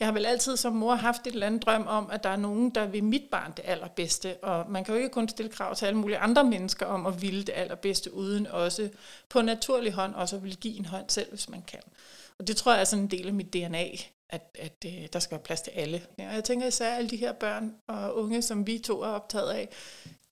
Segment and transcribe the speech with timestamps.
[0.00, 2.36] jeg har vel altid som mor haft et eller andet drøm om, at der er
[2.36, 5.74] nogen, der vil mit barn det allerbedste, og man kan jo ikke kun stille krav
[5.74, 8.88] til alle mulige andre mennesker om at ville det allerbedste, uden også
[9.28, 11.80] på naturlig hånd også at vil give en hånd selv, hvis man kan.
[12.38, 13.86] Og det tror jeg er sådan en del af mit DNA,
[14.30, 16.06] at, at øh, der skal være plads til alle.
[16.18, 19.50] Og jeg tænker især alle de her børn og unge, som vi to er optaget
[19.50, 19.68] af,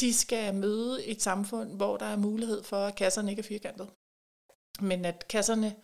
[0.00, 3.88] de skal møde et samfund, hvor der er mulighed for, at kasserne ikke er firkantet.
[4.80, 5.74] Men at kasserne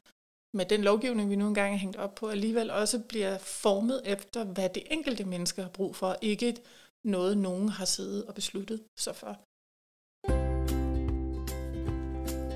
[0.55, 4.45] med den lovgivning, vi nu engang er hængt op på, alligevel også bliver formet efter,
[4.45, 6.57] hvad det enkelte menneske har brug for, ikke
[7.04, 9.39] noget, nogen har siddet og besluttet sig for.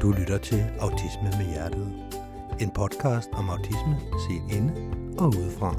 [0.03, 1.87] Du lytter til Autisme med Hjertet.
[2.61, 4.73] En podcast om autisme set inde
[5.19, 5.71] og udefra.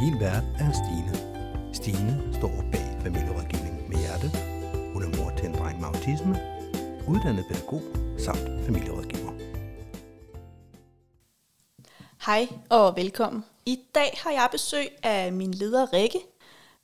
[0.00, 1.14] Din vært er Stine.
[1.74, 4.30] Stine står bag familierådgivning med hjertet.
[4.92, 6.34] Hun er mor til en dreng med autisme,
[7.08, 7.82] uddannet pædagog
[8.18, 9.25] samt familierådgiver.
[12.26, 13.44] Hej og velkommen.
[13.66, 16.18] I dag har jeg besøg af min leder Rikke.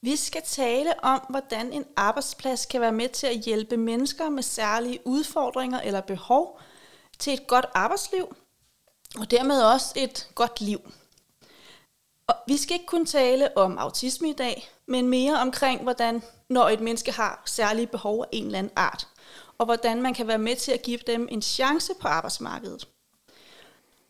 [0.00, 4.42] Vi skal tale om, hvordan en arbejdsplads kan være med til at hjælpe mennesker med
[4.42, 6.60] særlige udfordringer eller behov
[7.18, 8.36] til et godt arbejdsliv,
[9.18, 10.80] og dermed også et godt liv.
[12.26, 16.68] Og vi skal ikke kun tale om autisme i dag, men mere omkring, hvordan når
[16.68, 19.08] et menneske har særlige behov af en eller anden art,
[19.58, 22.88] og hvordan man kan være med til at give dem en chance på arbejdsmarkedet.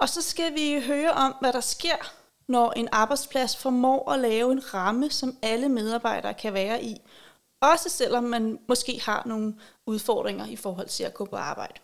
[0.03, 2.13] Og så skal vi høre om, hvad der sker,
[2.49, 7.01] når en arbejdsplads formår at lave en ramme, som alle medarbejdere kan være i.
[7.61, 9.55] Også selvom man måske har nogle
[9.87, 11.75] udfordringer i forhold til at gå på arbejde.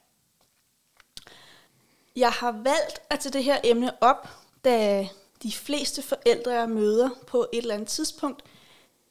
[2.16, 4.28] Jeg har valgt at tage det her emne op,
[4.64, 5.08] da
[5.42, 8.42] de fleste forældre, jeg møder på et eller andet tidspunkt,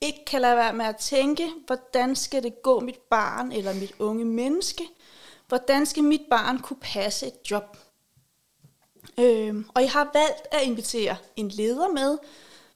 [0.01, 3.93] ikke kan lade være med at tænke, hvordan skal det gå mit barn eller mit
[3.99, 4.83] unge menneske?
[5.47, 7.77] Hvordan skal mit barn kunne passe et job?
[9.19, 12.17] Øh, og jeg har valgt at invitere en leder med,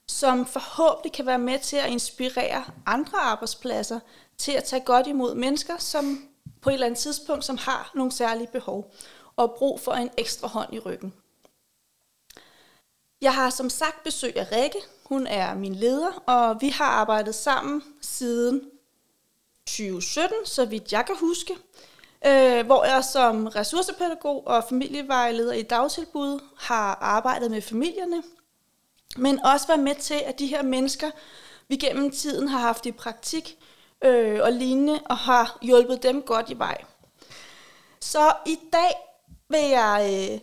[0.06, 4.00] som forhåbentlig kan være med til at inspirere andre arbejdspladser
[4.38, 6.28] til at tage godt imod mennesker, som
[6.60, 8.94] på et eller andet tidspunkt, som har nogle særlige behov
[9.36, 11.14] og brug for en ekstra hånd i ryggen.
[13.20, 14.78] Jeg har som sagt besøg af Rikke.
[15.04, 18.70] Hun er min leder, og vi har arbejdet sammen siden
[19.66, 21.54] 2017, så vidt jeg kan huske
[22.26, 28.22] øh, hvor jeg som ressourcepædagog og familievejleder i dagtilbud har arbejdet med familierne,
[29.16, 31.10] men også været med til, at de her mennesker,
[31.68, 33.58] vi gennem tiden har haft i praktik
[34.04, 36.84] øh, og lignende, og har hjulpet dem godt i vej.
[38.00, 38.94] Så i dag
[39.48, 40.40] vil jeg, øh,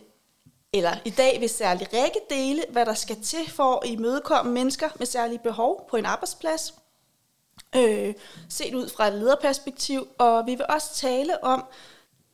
[0.72, 4.88] eller i dag vil særlig Rikke dele, hvad der skal til for at imødekomme mennesker
[4.98, 6.74] med særlige behov på en arbejdsplads,
[7.76, 8.14] øh,
[8.48, 11.64] set ud fra et lederperspektiv, og vi vil også tale om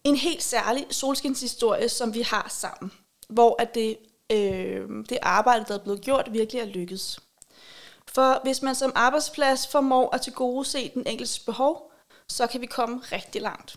[0.05, 2.93] en helt særlig solskinshistorie, som vi har sammen,
[3.29, 3.97] hvor at det,
[4.33, 7.21] øh, det arbejde, der er blevet gjort, virkelig er lykkedes.
[8.07, 11.93] For hvis man som arbejdsplads formår at tilgodese den enkeltes behov,
[12.29, 13.77] så kan vi komme rigtig langt.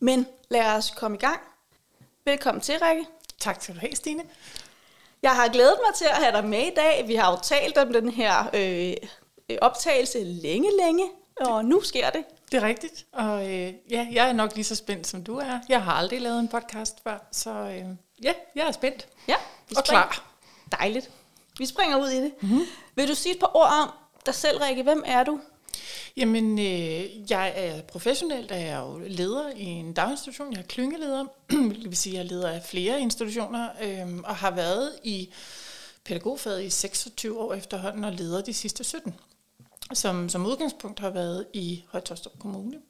[0.00, 1.40] Men lad os komme i gang.
[2.24, 3.06] Velkommen til, Rikke.
[3.38, 4.22] Tak skal du have, Stine.
[5.22, 7.04] Jeg har glædet mig til at have dig med i dag.
[7.08, 9.08] Vi har jo talt om den her øh,
[9.62, 11.10] optagelse længe, længe,
[11.40, 12.24] og nu sker det.
[12.52, 15.58] Det er rigtigt, og øh, ja, jeg er nok lige så spændt, som du er.
[15.68, 17.84] Jeg har aldrig lavet en podcast før, så øh,
[18.22, 19.36] ja, jeg er spændt ja,
[19.68, 20.30] vi og klar.
[20.72, 21.10] Dejligt.
[21.58, 22.32] Vi springer ud i det.
[22.40, 22.60] Mm-hmm.
[22.94, 23.90] Vil du sige et par ord om
[24.26, 24.82] dig selv, Rikke?
[24.82, 25.40] Hvem er du?
[26.16, 30.52] Jamen, øh, jeg er professionel, jeg er jo leder i en daginstitution.
[30.52, 34.50] Jeg er klyngeleder, det vil sige, jeg er leder af flere institutioner, øh, og har
[34.50, 35.32] været i
[36.04, 39.14] pædagogfaget i 26 år efterhånden, og leder de sidste 17
[39.92, 42.80] som som udgangspunkt har været i Højtostrup Kommune.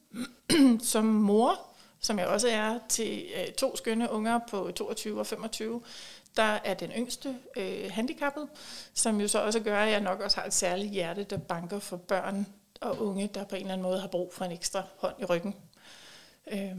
[0.93, 1.61] som mor,
[2.01, 5.83] som jeg også er til øh, to skønne unger på 22 og 25,
[6.37, 8.49] der er den yngste øh, handicappet,
[8.95, 11.79] som jo så også gør, at jeg nok også har et særligt hjerte, der banker
[11.79, 12.47] for børn
[12.81, 15.25] og unge, der på en eller anden måde har brug for en ekstra hånd i
[15.25, 15.55] ryggen.
[16.53, 16.77] Øh,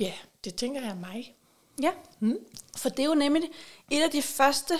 [0.00, 0.12] ja,
[0.44, 1.36] det tænker jeg er mig.
[1.82, 2.38] Ja, hmm.
[2.76, 3.50] for det er jo nemlig
[3.90, 4.74] et af de første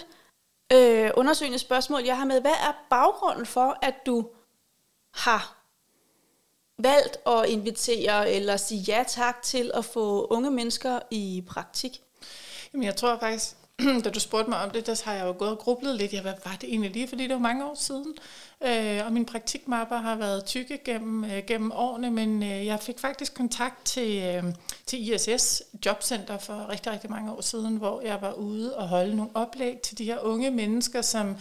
[0.73, 2.41] øh, undersøgende spørgsmål, jeg har med.
[2.41, 4.29] Hvad er baggrunden for, at du
[5.15, 5.57] har
[6.79, 12.03] valgt at invitere eller sige ja tak til at få unge mennesker i praktik?
[12.73, 13.57] Jamen jeg tror faktisk,
[14.05, 16.13] da du spurgte mig om det, der har jeg jo gået og grublet lidt.
[16.13, 17.09] Ja, hvad var det egentlig lige?
[17.09, 18.15] Fordi det var mange år siden.
[18.67, 22.99] Øh, og min praktikmapper har været tykke gennem, øh, gennem årene, men øh, jeg fik
[22.99, 24.45] faktisk kontakt til, øh,
[24.87, 29.17] til ISS Jobcenter for rigtig, rigtig mange år siden, hvor jeg var ude og holde
[29.17, 31.37] nogle oplæg til de her unge mennesker, som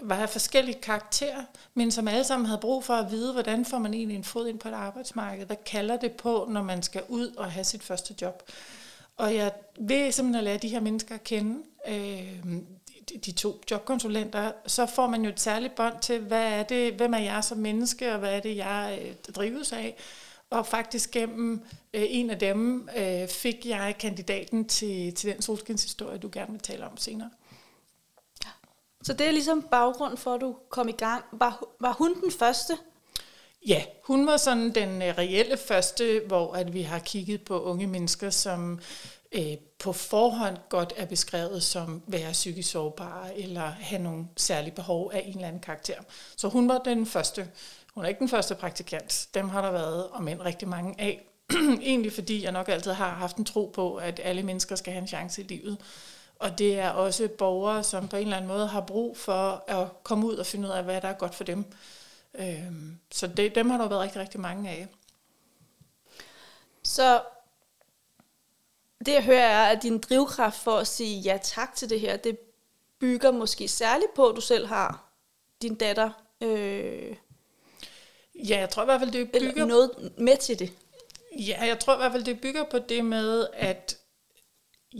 [0.00, 1.42] var af forskellige karakterer,
[1.74, 4.48] men som alle sammen havde brug for at vide, hvordan får man egentlig en fod
[4.48, 5.46] ind på et arbejdsmarked?
[5.46, 8.42] Hvad kalder det på, når man skal ud og have sit første job?
[9.18, 11.62] Og jeg ved simpelthen lære de her mennesker kende.
[11.88, 12.52] Øh,
[13.08, 16.94] de, de to jobkonsulenter, så får man jo et særligt bånd til, hvad er det,
[16.94, 19.96] hvem er jeg som menneske, og hvad er det, jeg øh, drives af.
[20.50, 21.62] Og faktisk gennem
[21.94, 26.60] øh, en af dem øh, fik jeg kandidaten til, til den solskinshistorie, du gerne vil
[26.60, 27.30] tale om senere.
[29.02, 31.24] Så det er ligesom baggrund for, at du kom i gang.
[31.32, 32.78] Var, var hun den første?
[33.68, 37.86] Ja, hun var sådan den øh, reelle første, hvor at vi har kigget på unge
[37.86, 38.80] mennesker, som
[39.32, 45.10] øh, på forhånd godt er beskrevet som være psykisk sårbare eller have nogle særlige behov
[45.14, 45.94] af en eller anden karakter.
[46.36, 47.48] Så hun var den første.
[47.94, 49.28] Hun er ikke den første praktikant.
[49.34, 51.24] Dem har der været, og mænd rigtig mange af.
[51.82, 55.02] Egentlig fordi jeg nok altid har haft en tro på, at alle mennesker skal have
[55.02, 55.78] en chance i livet.
[56.38, 59.88] Og det er også borgere, som på en eller anden måde har brug for at
[60.02, 61.64] komme ud og finde ud af, hvad der er godt for dem.
[62.38, 64.88] Øhm, så det, dem har der været rigtig, rigtig mange af.
[66.82, 67.22] Så
[69.06, 72.16] det jeg hører er, at din drivkraft for at sige ja tak til det her,
[72.16, 72.38] det
[72.98, 75.04] bygger måske særligt på, at du selv har
[75.62, 76.10] din datter.
[76.40, 77.16] Øh,
[78.34, 79.64] ja, jeg tror i hvert fald, det bygger...
[79.64, 80.72] noget med til det.
[81.38, 83.98] Ja, jeg tror i hvert fald, det bygger på det med, at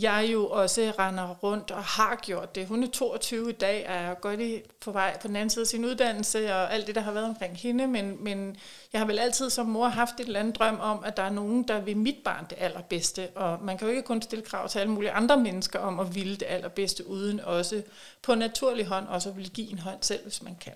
[0.01, 2.67] jeg jo også render rundt og har gjort det.
[2.67, 5.63] Hun er 22 i dag, og er godt i, på vej på den anden side
[5.63, 8.57] af sin uddannelse, og alt det, der har været omkring hende, men, men
[8.93, 11.31] jeg har vel altid som mor haft et eller andet drøm om, at der er
[11.31, 14.69] nogen, der vil mit barn det allerbedste, og man kan jo ikke kun stille krav
[14.69, 17.83] til alle mulige andre mennesker om at ville det allerbedste, uden også
[18.23, 20.75] på naturlig hånd også at ville give en hånd selv, hvis man kan.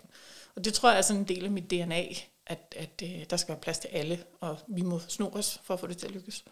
[0.56, 2.02] Og det tror jeg er sådan en del af mit DNA,
[2.46, 5.74] at, at øh, der skal være plads til alle, og vi må sno os for
[5.74, 6.44] at få det til at lykkes.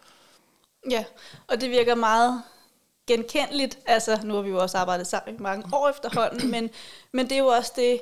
[0.89, 1.03] Ja,
[1.47, 2.43] og det virker meget
[3.11, 3.79] genkendeligt.
[3.85, 6.69] Altså, nu har vi jo også arbejdet sammen i mange år efterhånden, men,
[7.11, 8.01] men det er jo også det,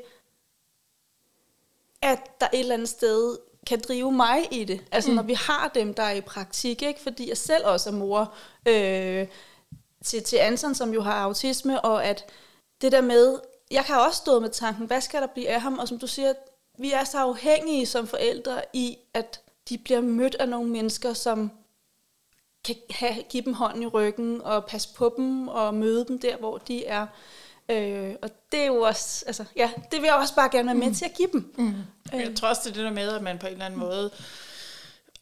[2.01, 4.81] at der et eller andet sted kan drive mig i det.
[4.91, 5.15] Altså, mm.
[5.15, 7.01] når vi har dem, der er i praktik, ikke?
[7.01, 8.33] fordi jeg selv også er mor
[8.65, 9.27] øh,
[10.03, 12.25] til, til Anton, som jo har autisme, og at
[12.81, 13.39] det der med,
[13.71, 15.79] jeg kan også stå med tanken, hvad skal der blive af ham?
[15.79, 16.33] Og som du siger,
[16.77, 21.51] vi er så afhængige som forældre i, at de bliver mødt af nogle mennesker, som
[22.65, 26.38] kan have, give dem hånden i ryggen og passe på dem og møde dem der,
[26.38, 27.07] hvor de er.
[27.69, 30.75] Øh, og det er jo også, altså, ja, det vil jeg også bare gerne være
[30.75, 30.94] med mm.
[30.94, 31.53] til at give dem.
[31.57, 31.73] Mm.
[32.13, 32.21] Øh.
[32.21, 34.11] Jeg tror også, det er det der med, at man på en eller anden måde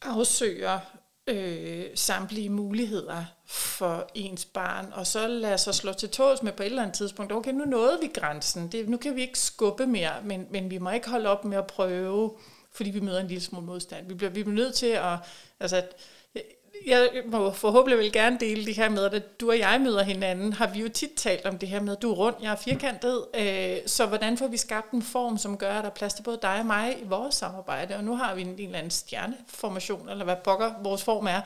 [0.02, 0.78] afsøger
[1.26, 6.62] øh, samtlige muligheder for ens barn, og så lader sig slå til tåls med på
[6.62, 9.86] et eller andet tidspunkt, okay, nu nåede vi grænsen, det, nu kan vi ikke skubbe
[9.86, 12.32] mere, men, men vi må ikke holde op med at prøve,
[12.72, 14.08] fordi vi møder en lille smule modstand.
[14.08, 15.18] Vi bliver, vi bliver nødt til at,
[15.60, 15.82] altså,
[16.86, 20.52] jeg må forhåbentlig vil gerne dele det her med, at du og jeg møder hinanden,
[20.52, 22.56] har vi jo tit talt om det her med, at du er rund, jeg er
[22.56, 26.14] firkantet, øh, så hvordan får vi skabt en form, som gør, at der er plads
[26.14, 28.78] til både dig og mig i vores samarbejde, og nu har vi en, en eller
[28.78, 31.40] anden stjerneformation, eller hvad pokker vores form er,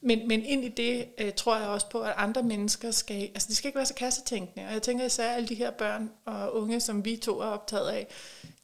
[0.00, 3.48] men, men ind i det øh, tror jeg også på, at andre mennesker skal, altså
[3.48, 6.56] de skal ikke være så kassetænkende, og jeg tænker især alle de her børn og
[6.56, 8.06] unge, som vi to er optaget af,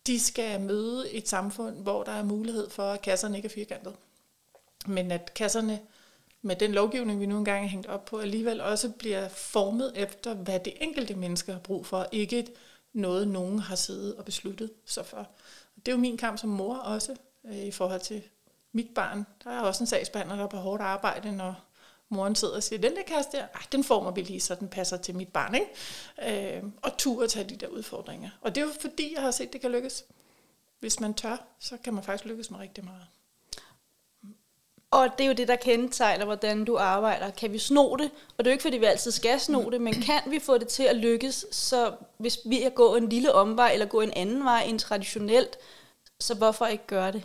[0.06, 3.94] de skal møde et samfund, hvor der er mulighed for, at kasserne ikke er firkantet.
[4.86, 5.80] Men at kasserne
[6.48, 10.34] med den lovgivning, vi nu engang er hængt op på, alligevel også bliver formet efter,
[10.34, 12.46] hvad det enkelte menneske har brug for, ikke
[12.92, 15.28] noget, nogen har siddet og besluttet sig for.
[15.76, 18.22] Det er jo min kamp som mor også, øh, i forhold til
[18.72, 19.26] mit barn.
[19.44, 21.54] Der er også en sagsbehandler, der er på hårdt arbejde, når
[22.08, 24.68] moren sidder og siger, den der kæreste der, ej, den former vi lige, så den
[24.68, 25.54] passer til mit barn.
[25.54, 26.56] Ikke?
[26.56, 28.30] Øh, og tur at tage de der udfordringer.
[28.40, 30.04] Og det er jo fordi, jeg har set, det kan lykkes.
[30.80, 33.06] Hvis man tør, så kan man faktisk lykkes med rigtig meget.
[34.90, 37.30] Og det er jo det, der kendetegner, hvordan du arbejder.
[37.30, 38.10] Kan vi sno det?
[38.38, 40.58] Og det er jo ikke, fordi vi altid skal sno det, men kan vi få
[40.58, 44.12] det til at lykkes, så hvis vi er gået en lille omvej, eller gå en
[44.12, 45.58] anden vej end traditionelt,
[46.20, 47.22] så hvorfor ikke gøre det?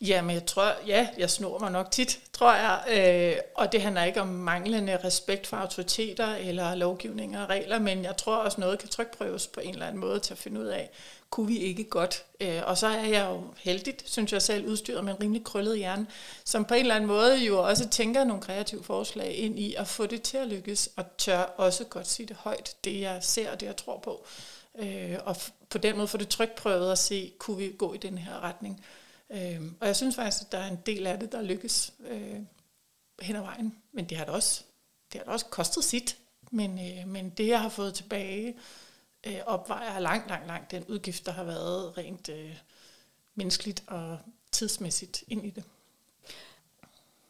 [0.00, 2.82] Jamen, jeg tror, ja, jeg snor mig nok tit, tror jeg.
[2.90, 8.04] Øh, og det handler ikke om manglende respekt for autoriteter eller lovgivninger og regler, men
[8.04, 10.66] jeg tror også, noget kan trykprøves på en eller anden måde til at finde ud
[10.66, 10.90] af,
[11.30, 12.24] kunne vi ikke godt.
[12.40, 15.78] Øh, og så er jeg jo heldigt, synes jeg selv, udstyret med en rimelig krøllet
[15.78, 16.06] hjerne,
[16.44, 19.88] som på en eller anden måde jo også tænker nogle kreative forslag ind i at
[19.88, 23.52] få det til at lykkes, og tør også godt sige det højt, det jeg ser
[23.52, 24.26] og det jeg tror på.
[24.78, 25.36] Øh, og
[25.70, 28.84] på den måde få det trykprøvet at se, kunne vi gå i den her retning.
[29.30, 32.40] Øh, og jeg synes faktisk, at der er en del af det, der lykkes øh,
[33.20, 33.76] hen ad vejen.
[33.92, 34.62] Men det har det også,
[35.12, 36.16] det har det også kostet sit.
[36.50, 38.54] Men, øh, men det, jeg har fået tilbage,
[39.26, 42.56] øh, opvejer langt, langt, langt den udgift, der har været rent øh,
[43.34, 44.18] menneskeligt og
[44.52, 45.64] tidsmæssigt ind i det.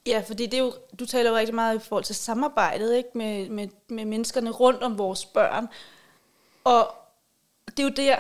[0.07, 3.09] Ja, fordi det er jo, du taler jo rigtig meget i forhold til samarbejdet ikke?
[3.15, 5.67] Med, med, med menneskerne rundt om vores børn.
[6.65, 6.95] Og
[7.67, 8.17] det er jo der,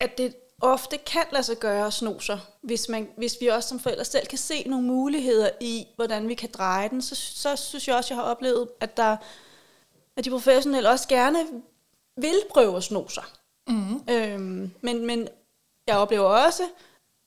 [0.00, 3.68] at det ofte kan lade sig gøre at sno sig, hvis, man, hvis vi også
[3.68, 7.56] som forældre selv kan se nogle muligheder i, hvordan vi kan dreje den, så, så
[7.56, 9.16] synes jeg også, jeg har oplevet, at der
[10.16, 11.38] at de professionelle også gerne
[12.16, 13.24] vil prøve at sno sig.
[13.68, 14.02] Mm.
[14.10, 15.28] Øhm, men, men
[15.86, 16.62] jeg oplever også,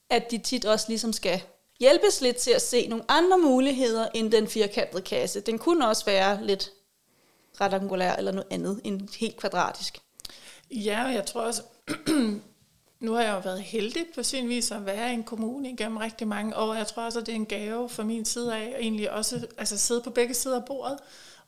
[0.10, 1.42] at de tit også ligesom skal
[1.80, 5.42] hjælpes lidt til at se nogle andre muligheder end den firkantede kasse.
[5.42, 6.72] Den kunne også være lidt
[7.62, 10.00] rektangulær eller noget andet end helt kvadratisk.
[10.72, 11.64] Ja, og jeg tror også,
[13.00, 15.98] nu har jeg jo været heldig på sin vis at være i en kommune igennem
[15.98, 16.74] rigtig mange år.
[16.74, 19.48] Jeg tror også, at det er en gave fra min side af, at egentlig også
[19.58, 21.00] altså sidde på begge sider af bordet.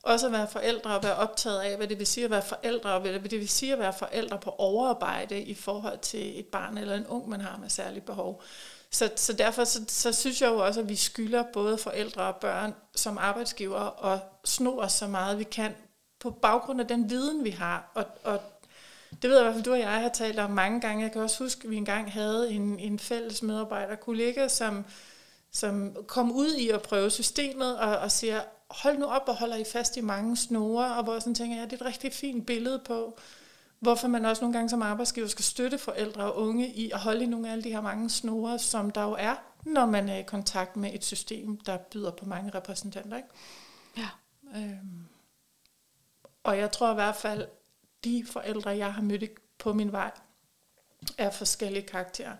[0.03, 2.93] Også at være forældre og være optaget af, hvad det vil sige at være forældre,
[2.93, 6.77] og hvad det vil sige at være forældre på overarbejde i forhold til et barn
[6.77, 8.43] eller en ung, man har med særlige behov.
[8.91, 12.35] Så, så derfor så, så synes jeg jo også, at vi skylder både forældre og
[12.35, 15.75] børn som arbejdsgiver og sno os så meget vi kan
[16.19, 17.91] på baggrund af den viden, vi har.
[17.93, 18.41] Og, og
[19.21, 21.03] det ved jeg i hvert fald, du og jeg har talt om mange gange.
[21.03, 24.85] Jeg kan også huske, at vi engang havde en, en fælles medarbejder, kollega, som,
[25.51, 29.55] som kom ud i at prøve systemet og, og siger, hold nu op og holder
[29.55, 32.13] I fast i mange snore, og hvor jeg sådan tænker, ja, det er et rigtig
[32.13, 33.17] fint billede på,
[33.79, 37.23] hvorfor man også nogle gange som arbejdsgiver skal støtte forældre og unge i at holde
[37.23, 40.17] i nogle af alle de her mange snore, som der jo er, når man er
[40.17, 43.17] i kontakt med et system, der byder på mange repræsentanter.
[43.17, 43.29] Ikke?
[43.97, 44.09] Ja.
[44.55, 45.05] Øhm.
[46.43, 47.47] Og jeg tror i hvert fald,
[48.03, 49.23] de forældre, jeg har mødt
[49.57, 50.11] på min vej,
[51.17, 52.35] er forskellige karakterer,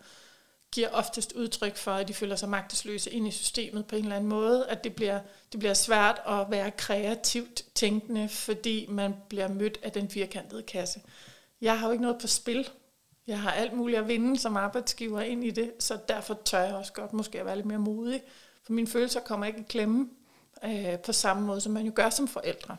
[0.71, 4.15] giver oftest udtryk for, at de føler sig magtesløse ind i systemet på en eller
[4.15, 5.19] anden måde, at det bliver,
[5.51, 11.01] det bliver svært at være kreativt tænkende, fordi man bliver mødt af den firkantede kasse.
[11.61, 12.69] Jeg har jo ikke noget på spil.
[13.27, 16.75] Jeg har alt muligt at vinde som arbejdsgiver ind i det, så derfor tør jeg
[16.75, 18.21] også godt måske at være lidt mere modig,
[18.63, 20.09] for mine følelser kommer ikke i klemme
[20.63, 22.77] øh, på samme måde, som man jo gør som forældre.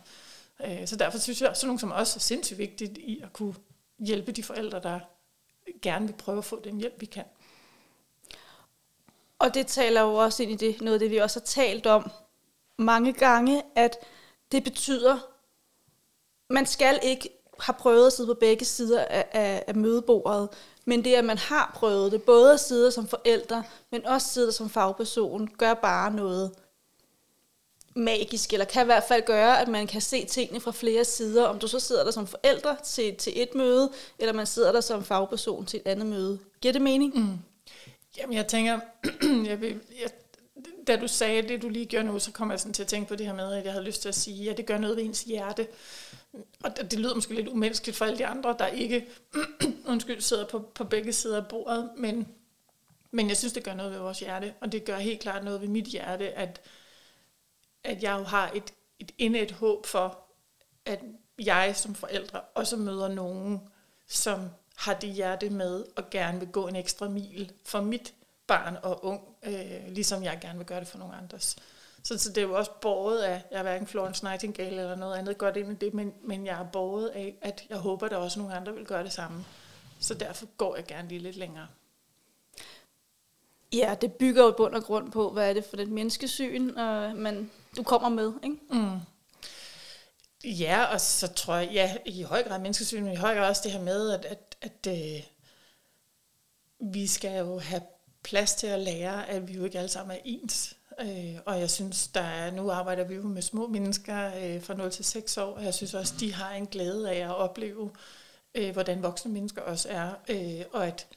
[0.64, 3.32] Øh, så derfor synes jeg, at sådan nogle som os er sindssygt vigtigt i at
[3.32, 3.54] kunne
[3.98, 5.00] hjælpe de forældre, der
[5.82, 7.24] gerne vil prøve at få den hjælp, vi kan.
[9.40, 11.86] Og det taler jo også ind i det, noget af det, vi også har talt
[11.86, 12.10] om
[12.78, 13.96] mange gange, at
[14.52, 15.18] det betyder,
[16.50, 17.28] man skal ikke
[17.60, 20.48] have prøvet at sidde på begge sider af, af, af mødebordet,
[20.84, 24.52] men det, at man har prøvet det, både at sidde som forældre, men også sidde
[24.52, 26.50] som fagperson, gør bare noget
[27.96, 31.44] magisk, eller kan i hvert fald gøre, at man kan se tingene fra flere sider,
[31.44, 34.80] om du så sidder der som forældre til, til et møde, eller man sidder der
[34.80, 36.38] som fagperson til et andet møde.
[36.60, 37.14] Giver det mening?
[37.14, 37.38] Mm.
[38.16, 38.80] Jamen, jeg tænker,
[39.50, 40.10] jeg, vil, jeg,
[40.86, 43.08] da du sagde det, du lige gjorde nu, så kom jeg sådan til at tænke
[43.08, 44.96] på det her med, at jeg havde lyst til at sige, at det gør noget
[44.96, 45.68] ved ens hjerte.
[46.64, 49.08] Og det, det lyder måske lidt umenneskeligt for alle de andre, der ikke
[49.86, 52.28] undskyld, sidder på, på begge sider af bordet, men,
[53.10, 55.60] men jeg synes, det gør noget ved vores hjerte, og det gør helt klart noget
[55.60, 56.60] ved mit hjerte, at,
[57.84, 60.18] at jeg jo har et, et indet håb for,
[60.84, 61.00] at
[61.38, 63.60] jeg som forældre også møder nogen,
[64.08, 64.48] som
[64.80, 68.14] har det hjerte med og gerne vil gå en ekstra mil for mit
[68.46, 71.56] barn og ung, øh, ligesom jeg gerne vil gøre det for nogle andres.
[72.02, 75.16] Så, så det er jo også båret af, jeg er hverken Florence Nightingale eller noget
[75.16, 78.12] andet godt ind i det, men, men jeg er båret af, at jeg håber, at
[78.12, 79.44] der også nogle andre vil gøre det samme.
[80.00, 81.66] Så derfor går jeg gerne lige lidt længere.
[83.72, 87.16] Ja, det bygger jo bund og grund på, hvad er det for et menneskesyn, øh,
[87.16, 88.56] man, du kommer med, ikke?
[88.70, 89.00] Mm.
[90.44, 93.62] Ja, og så tror jeg, ja, i høj grad menneskesyn, men i høj grad også
[93.64, 95.22] det her med, at, at, at øh,
[96.92, 97.82] vi skal jo have
[98.22, 100.76] plads til at lære, at vi jo ikke alle sammen er ens.
[101.00, 104.74] Øh, og jeg synes, der er, nu arbejder vi jo med små mennesker øh, fra
[104.74, 107.90] 0 til 6 år, og jeg synes også, de har en glæde af at opleve,
[108.54, 111.08] øh, hvordan voksne mennesker også er, øh, og at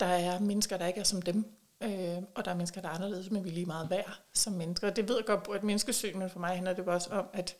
[0.00, 1.44] der er mennesker, der ikke er som dem,
[1.82, 4.52] øh, og der er mennesker, der er anderledes, men vi er lige meget værd som
[4.52, 4.90] mennesker.
[4.90, 7.56] Det ved jeg godt på et menneskesyn, men for mig handler det også om, at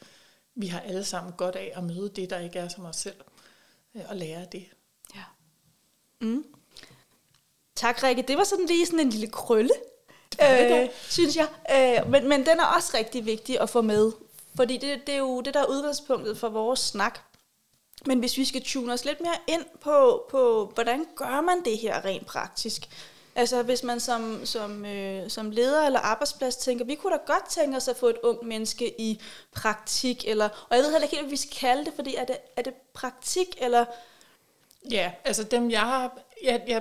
[0.55, 3.17] vi har alle sammen godt af at møde det, der ikke er som os selv,
[3.95, 4.67] øh, og lære det.
[5.15, 5.25] Ja.
[6.21, 6.45] Mm.
[7.77, 8.23] Tak, Rikke.
[8.23, 9.75] Det var sådan lige sådan en lille krølle,
[10.43, 11.49] øh, synes jeg.
[11.71, 14.13] Øh, men, men den er også rigtig vigtig at få med,
[14.55, 17.19] fordi det, det er jo det, der er udgangspunktet for vores snak.
[18.07, 21.79] Men hvis vi skal tune os lidt mere ind på, på hvordan gør man det
[21.79, 22.89] her rent praktisk,
[23.35, 27.51] Altså hvis man som, som, øh, som leder eller arbejdsplads tænker, vi kunne da godt
[27.51, 29.21] tænke os at få et ungt menneske i
[29.53, 32.25] praktik, eller, og jeg ved heller ikke helt, hvad vi skal kalde det, fordi er
[32.25, 33.85] det, er det praktik, eller...
[34.91, 36.19] Ja, altså dem jeg har...
[36.45, 36.81] Ja, ja,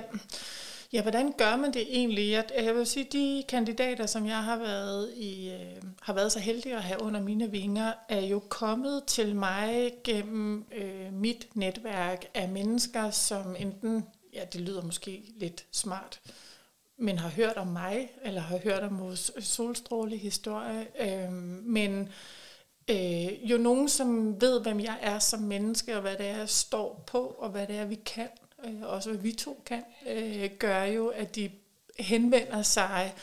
[0.92, 2.30] ja, hvordan gør man det egentlig?
[2.30, 6.38] Jeg, jeg vil sige, de kandidater, som jeg har været, i, øh, har været så
[6.38, 12.24] heldig at have under mine vinger, er jo kommet til mig gennem øh, mit netværk
[12.34, 16.20] af mennesker, som enten ja, det lyder måske lidt smart,
[16.96, 22.08] men har hørt om mig, eller har hørt om vores solstråle historie, øh, men
[22.90, 26.48] øh, jo nogen, som ved, hvem jeg er som menneske, og hvad det er, jeg
[26.48, 28.28] står på, og hvad det er, vi kan,
[28.64, 31.50] øh, også hvad vi to kan, øh, gør jo, at de
[31.98, 33.14] henvender sig,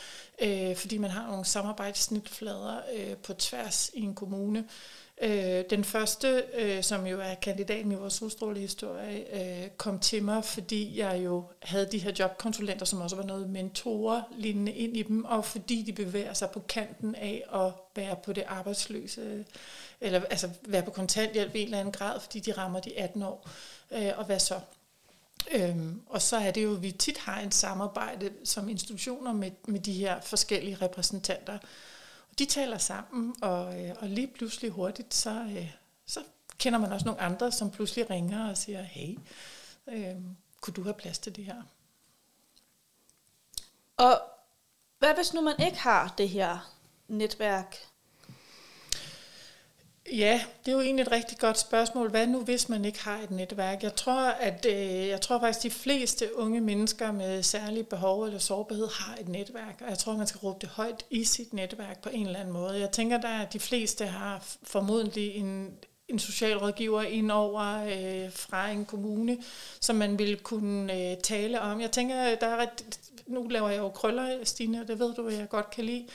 [0.42, 4.64] øh, fordi man har nogle samarbejdssnitflader øh, på tværs i en kommune,
[5.22, 10.44] Øh, den første, øh, som jo er kandidaten i vores solstrålehistorie, øh, kom til mig,
[10.44, 15.02] fordi jeg jo havde de her jobkonsulenter, som også var noget mentorer lignende ind i
[15.02, 19.44] dem, og fordi de bevæger sig på kanten af at være på det arbejdsløse,
[20.00, 23.22] eller altså være på kontanthjælp i en eller anden grad, fordi de rammer de 18
[23.22, 23.48] år.
[23.90, 24.60] Øh, og hvad så?
[25.52, 29.50] Øhm, og så er det jo, at vi tit har en samarbejde som institutioner med,
[29.68, 31.58] med de her forskellige repræsentanter.
[32.40, 35.72] De taler sammen, og, øh, og lige pludselig hurtigt, så, øh,
[36.06, 36.20] så
[36.58, 39.18] kender man også nogle andre, som pludselig ringer og siger, hey,
[39.88, 40.16] øh,
[40.60, 41.62] kunne du have plads til det her?
[43.96, 44.20] Og
[44.98, 46.72] hvad hvis nu man ikke har det her
[47.08, 47.76] netværk
[50.12, 52.10] Ja, det er jo egentlig et rigtig godt spørgsmål.
[52.10, 53.82] Hvad nu, hvis man ikke har et netværk?
[53.82, 58.24] Jeg tror, at øh, jeg tror faktisk, at de fleste unge mennesker med særlige behov
[58.24, 59.80] eller sårbarhed har et netværk.
[59.80, 62.52] Og jeg tror, man skal råbe det højt i sit netværk på en eller anden
[62.52, 62.80] måde.
[62.80, 65.70] Jeg tænker, at de fleste har formodentlig en,
[66.08, 69.38] en socialrådgiver ind over øh, fra en kommune,
[69.80, 71.80] som man vil kunne øh, tale om.
[71.80, 72.84] Jeg tænker, der er ret,
[73.26, 76.06] nu laver jeg jo krøller, Stine, og det ved du, jeg godt kan lide.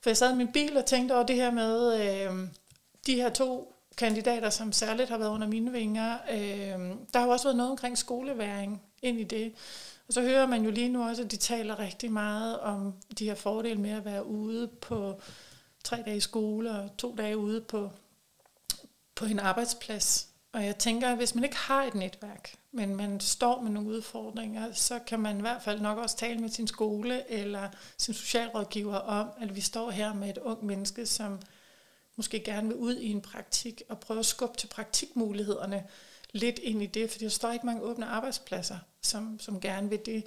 [0.00, 2.00] For jeg sad i min bil og tænkte over det her med...
[2.00, 2.48] Øh,
[3.08, 7.32] de her to kandidater, som særligt har været under mine vinger, øh, der har jo
[7.32, 9.52] også været noget omkring skoleværing ind i det.
[10.08, 13.24] Og så hører man jo lige nu også, at de taler rigtig meget om de
[13.24, 15.20] her fordele med at være ude på
[15.84, 17.90] tre dage i skole og to dage ude på,
[19.14, 20.28] på en arbejdsplads.
[20.52, 23.88] Og jeg tænker, at hvis man ikke har et netværk, men man står med nogle
[23.88, 28.14] udfordringer, så kan man i hvert fald nok også tale med sin skole eller sin
[28.14, 31.40] socialrådgiver om, at vi står her med et ung menneske, som
[32.18, 35.84] måske gerne vil ud i en praktik og prøve at skubbe til praktikmulighederne
[36.32, 40.00] lidt ind i det, for der står ikke mange åbne arbejdspladser, som, som gerne vil
[40.06, 40.24] det,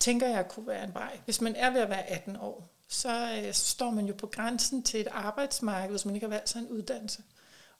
[0.00, 1.18] tænker jeg kunne være en vej.
[1.24, 4.82] Hvis man er ved at være 18 år, så, øh, står man jo på grænsen
[4.82, 7.22] til et arbejdsmarked, hvis man ikke har valgt sig en uddannelse.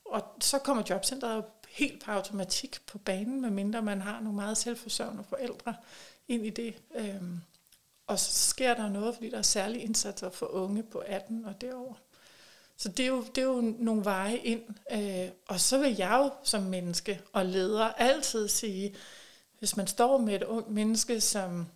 [0.05, 5.23] Og så kommer jobcentret helt på automatik på banen, medmindre man har nogle meget selvforsørgende
[5.23, 5.75] forældre
[6.27, 6.75] ind i det.
[6.95, 7.41] Øhm,
[8.07, 11.61] og så sker der noget, fordi der er særlige indsatser for unge på 18 og
[11.61, 11.93] derover.
[12.77, 14.61] Så det er jo, det er jo nogle veje ind.
[14.91, 18.95] Øh, og så vil jeg jo som menneske og leder altid sige,
[19.59, 21.67] hvis man står med et ung menneske, som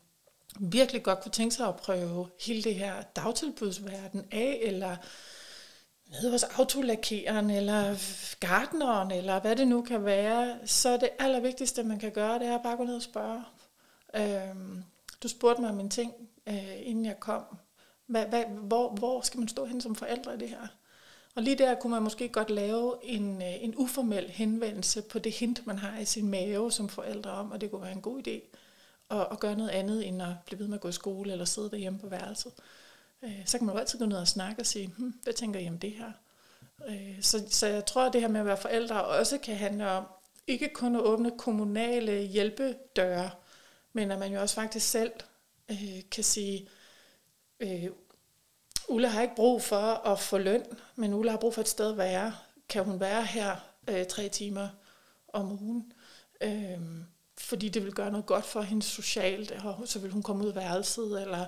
[0.60, 4.98] virkelig godt kunne tænke sig at prøve hele det her dagtilbudsverden af, eller
[6.10, 7.96] med hos autolakeren, eller
[8.40, 12.64] gardneren, eller hvad det nu kan være, så det allervigtigste, man kan gøre, det er
[12.64, 13.44] bare gå ned og spørge.
[14.16, 14.84] Øhm,
[15.24, 16.14] du spurgte mig om en ting,
[16.48, 17.44] øh, inden jeg kom.
[18.08, 20.68] Hva, hvad, hvor, hvor skal man stå hen som forældre i det her?
[21.40, 25.32] Og lige der kunne man måske godt lave en, øh, en uformel henvendelse på det
[25.32, 28.28] hint, man har i sin mave som forældre om, og det kunne være en god
[28.28, 28.58] idé
[29.10, 31.46] at, at gøre noget andet, end at blive ved med at gå i skole eller
[31.46, 32.52] sidde derhjemme på værelset.
[33.24, 35.60] Øh, så kan man jo altid gå ned og snakke og sige, hm, hvad tænker
[35.60, 36.12] I om det her?
[36.88, 39.90] Øh, så, så jeg tror, at det her med at være forældre også kan handle
[39.90, 40.06] om,
[40.48, 43.30] ikke kun at åbne kommunale hjælpedøre,
[43.94, 45.12] men at man jo også faktisk selv
[45.72, 46.70] øh, kan sige,
[47.60, 47.90] øh,
[48.90, 50.64] Ulla har ikke brug for at få løn,
[50.96, 52.36] men Ulla har brug for et sted at være.
[52.70, 53.56] Kan hun være her
[53.88, 54.68] øh, tre timer
[55.34, 55.94] om ugen?
[56.42, 56.80] Øh,
[57.38, 60.50] fordi det vil gøre noget godt for hende socialt, og så vil hun komme ud
[60.50, 61.46] af værelset, eller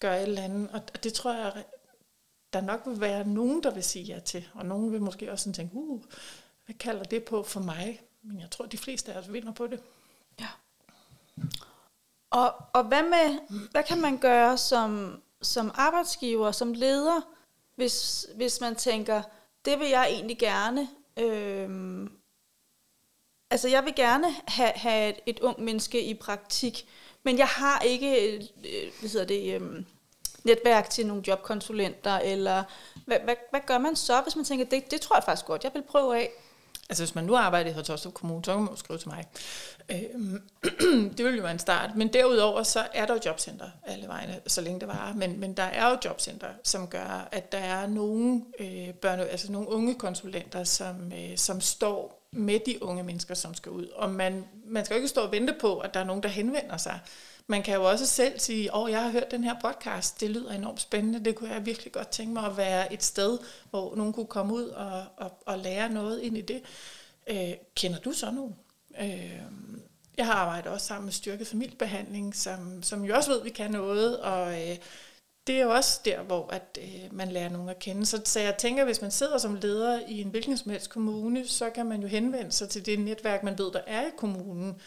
[0.00, 0.70] gøre et eller andet.
[0.72, 1.64] Og det tror jeg,
[2.52, 4.48] der nok vil være nogen, der vil sige ja til.
[4.54, 6.02] Og nogen vil måske også sådan tænke, uh,
[6.66, 8.00] hvad kalder det på for mig?
[8.22, 9.80] Men jeg tror, de fleste af os vinder på det.
[10.40, 10.48] Ja.
[12.30, 13.38] Og, og hvad med,
[13.70, 17.20] hvad kan man gøre som som arbejdsgiver, som leder,
[17.76, 19.22] hvis, hvis man tænker,
[19.64, 20.88] det vil jeg egentlig gerne.
[21.16, 22.12] Øhm,
[23.50, 26.88] altså jeg vil gerne have, have et, et ung menneske i praktik,
[27.22, 29.84] men jeg har ikke øh, øh hvad hedder det, øh,
[30.44, 32.64] netværk til nogle jobkonsulenter, eller
[33.06, 35.64] hvad, hvad, hvad gør man så, hvis man tænker, det, det tror jeg faktisk godt,
[35.64, 36.30] jeg vil prøve af.
[36.90, 39.24] Altså hvis man nu arbejder i Hørsholm Kommune, så kan man jo skrive til mig.
[39.88, 39.98] Øh,
[41.16, 41.90] det vil jo være en start.
[41.96, 45.14] Men derudover så er der jo jobcenter alle vegne, så længe det varer.
[45.14, 49.52] Men, men der er jo jobcenter, som gør, at der er nogle, øh, børne, altså
[49.52, 53.86] nogle unge konsulenter, som, øh, som står med de unge mennesker, som skal ud.
[53.86, 56.28] Og man, man skal jo ikke stå og vente på, at der er nogen, der
[56.28, 57.00] henvender sig.
[57.50, 60.30] Man kan jo også selv sige, åh, oh, jeg har hørt den her podcast, det
[60.30, 63.38] lyder enormt spændende, det kunne jeg virkelig godt tænke mig at være et sted,
[63.70, 66.62] hvor nogen kunne komme ud og, og, og lære noget ind i det.
[67.26, 68.56] Øh, kender du så nogen?
[69.00, 69.42] Øh,
[70.16, 73.50] jeg har arbejdet også sammen med styrket familiebehandling, som, som jo også ved, at vi
[73.50, 74.76] kan noget, og øh,
[75.46, 78.06] det er jo også der, hvor at, øh, man lærer nogen at kende.
[78.06, 81.48] Så, så jeg tænker, hvis man sidder som leder i en hvilken som helst kommune,
[81.48, 84.80] så kan man jo henvende sig til det netværk, man ved, der er i kommunen.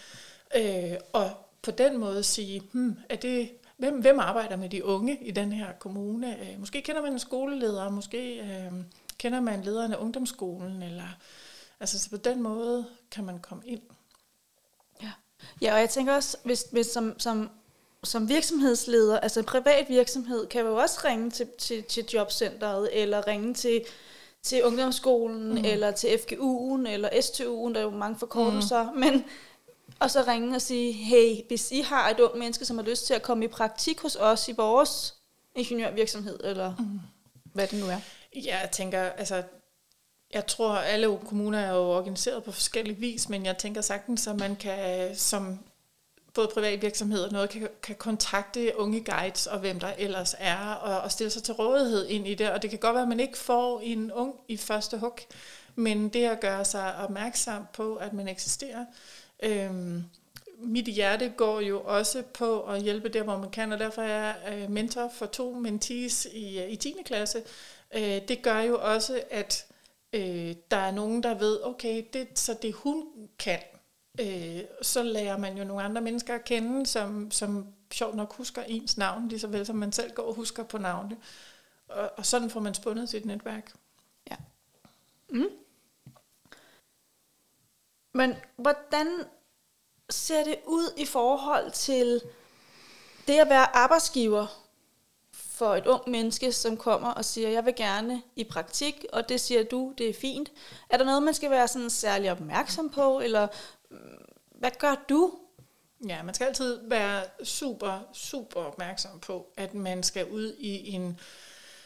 [0.56, 5.18] Øh, og på den måde sige, hmm, er det, hvem, hvem arbejder med de unge
[5.24, 6.40] i den her kommune?
[6.40, 8.72] Øh, måske kender man en skoleleder, måske øh,
[9.22, 10.84] Kender man lederen af ungdomsskolen?
[10.84, 11.18] Eller,
[11.80, 13.82] altså, så på den måde kan man komme ind.
[15.02, 15.12] Ja,
[15.62, 17.50] ja og jeg tænker også, hvis, hvis som, som,
[18.04, 23.28] som virksomhedsleder, altså en privat virksomhed, kan jo også ringe til, til, til jobcentret, eller
[23.28, 23.86] ringe til,
[24.44, 25.66] til ungdomsskolen, mm.
[25.66, 29.00] eller til FGU'en, eller STU'en, der er jo mange forkortelser, mm.
[29.00, 29.26] men
[30.02, 33.08] og så ringe og sige, hey, hvis I har et ung menneske, som har lyst
[33.08, 35.16] til at komme i praktik hos os i vores
[35.56, 37.00] ingeniørvirksomhed, eller mm.
[37.54, 38.00] hvad det nu er.
[38.36, 39.44] Ja, jeg tænker, altså,
[40.34, 44.40] jeg tror, alle kommuner er jo organiseret på forskellige vis, men jeg tænker sagtens, at
[44.40, 45.60] man kan som
[46.34, 50.74] både privat virksomhed og noget kan, kan kontakte unge guides og hvem der ellers er,
[50.74, 52.50] og, og stille sig til rådighed ind i det.
[52.50, 55.20] Og det kan godt være, at man ikke får en ung i første hug,
[55.76, 58.86] men det at gøre sig opmærksom på, at man eksisterer.
[59.42, 60.04] Øhm,
[60.58, 64.08] mit hjerte går jo også på at hjælpe der, hvor man kan, og derfor er
[64.08, 66.96] jeg øh, mentor for to mentees i, øh, i 10.
[67.06, 67.44] klasse.
[67.96, 69.66] Øh, det gør jo også, at
[70.14, 73.06] øh, der er nogen, der ved, okay, det så det hun
[73.40, 73.60] kan,
[74.22, 78.64] øh, så lærer man jo nogle andre mennesker at kende, som, som sjovt nok husker
[78.64, 81.18] ens navn, lige så vel som man selv går og husker på navnet.
[81.88, 83.72] Og, og sådan får man spundet sit netværk.
[84.32, 84.36] Ja.
[85.30, 85.50] Mm.
[88.14, 89.08] Men hvordan
[90.10, 92.22] ser det ud i forhold til
[93.28, 94.48] det at være arbejdsgiver
[95.34, 99.42] for et ung menneske, som kommer og siger, jeg vil gerne i praktik, og det
[99.42, 100.52] siger du, det er fint.
[100.90, 103.48] Er der noget, man skal være sådan særlig opmærksom på, eller
[103.92, 103.98] mm,
[104.56, 105.34] hvad gør du?
[106.08, 111.20] Ja, man skal altid være super, super opmærksom på, at man skal ud i en,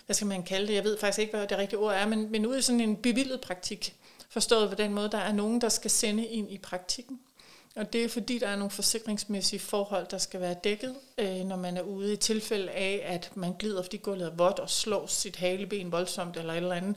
[0.06, 2.32] hvad skal man kalde det, jeg ved faktisk ikke, hvad det rigtige ord er, men,
[2.32, 3.96] men ud i sådan en bevildet praktik.
[4.36, 7.20] Forstået på den måde, der er nogen, der skal sende ind i praktikken.
[7.76, 11.56] Og det er fordi, der er nogle forsikringsmæssige forhold, der skal være dækket, øh, når
[11.56, 15.08] man er ude i tilfælde af, at man glider, fordi gulvet er vådt og slår
[15.08, 16.96] sit haleben voldsomt eller et eller andet.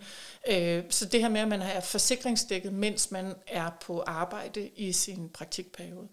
[0.48, 4.92] Øh, så det her med, at man er forsikringsdækket, mens man er på arbejde i
[4.92, 6.08] sin praktikperiode.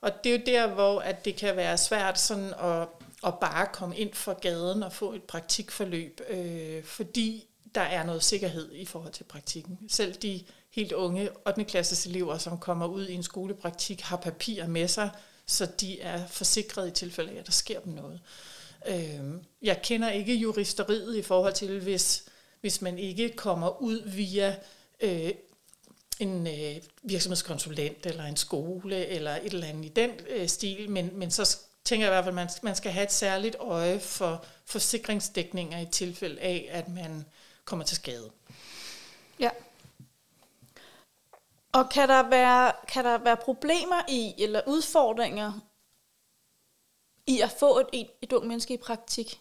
[0.00, 2.88] Og det er jo der, hvor at det kan være svært sådan at,
[3.26, 8.24] at bare komme ind for gaden og få et praktikforløb, øh, fordi der er noget
[8.24, 9.78] sikkerhed i forhold til praktikken.
[9.88, 10.40] Selv de
[10.76, 11.64] helt unge 8.
[11.64, 15.10] klasses elever, som kommer ud i en skolepraktik, har papirer med sig,
[15.46, 18.20] så de er forsikret i tilfælde af, at der sker dem noget.
[18.88, 22.24] Øhm, jeg kender ikke juristeriet i forhold til, hvis,
[22.60, 24.56] hvis man ikke kommer ud via
[25.00, 25.30] øh,
[26.20, 31.10] en øh, virksomhedskonsulent eller en skole eller et eller andet i den øh, stil, men,
[31.12, 34.00] men så tænker jeg i hvert fald, at man, man skal have et særligt øje
[34.00, 37.24] for forsikringsdækninger i tilfælde af, at man
[37.64, 38.30] kommer til skade.
[39.40, 39.50] Ja.
[41.76, 45.52] Og kan der være, kan der være problemer i, eller udfordringer
[47.26, 49.40] i at få et, et, et ung menneske i praktik?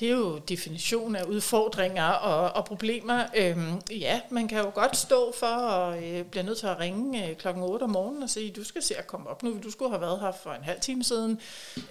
[0.00, 3.26] Det er jo definitionen af udfordringer og, og problemer.
[3.36, 7.28] Øhm, ja, man kan jo godt stå for at øh, blive nødt til at ringe
[7.28, 9.70] øh, klokken 8 om morgenen og sige, du skal se at komme op nu, du
[9.70, 11.40] skulle have været her for en halv time siden.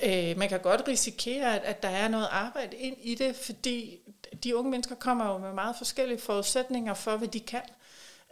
[0.04, 4.00] Øh, man kan godt risikere, at, at der er noget arbejde ind i det, fordi
[4.44, 7.62] de unge mennesker kommer jo med meget forskellige forudsætninger for, hvad de kan.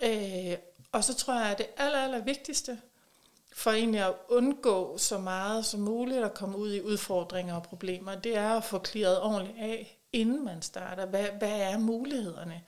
[0.04, 0.58] Øh,
[0.92, 2.80] og så tror jeg, at det aller, aller vigtigste
[3.56, 8.16] for egentlig at undgå så meget som muligt at komme ud i udfordringer og problemer,
[8.16, 11.06] det er at få klaret ordentligt af, inden man starter.
[11.06, 12.62] Hvad, hvad er mulighederne?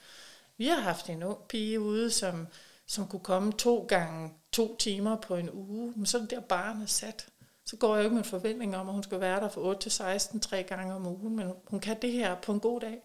[0.58, 2.48] Vi har haft en ung pige ude, som,
[2.86, 6.40] som kunne komme to gange to timer på en uge, men så er det der
[6.40, 7.28] barnet sat.
[7.66, 9.62] Så går jeg jo ikke med en forventning om, at hun skal være der fra
[9.62, 12.80] 8 til 16 tre gange om ugen, men hun kan det her på en god
[12.80, 13.02] dag.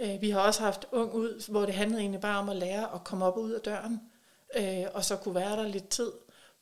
[0.00, 2.94] Øh, vi har også haft ung ud, hvor det handlede egentlig bare om at lære
[2.94, 4.00] at komme op og ud af døren,
[4.56, 6.12] øh, og så kunne være der lidt tid.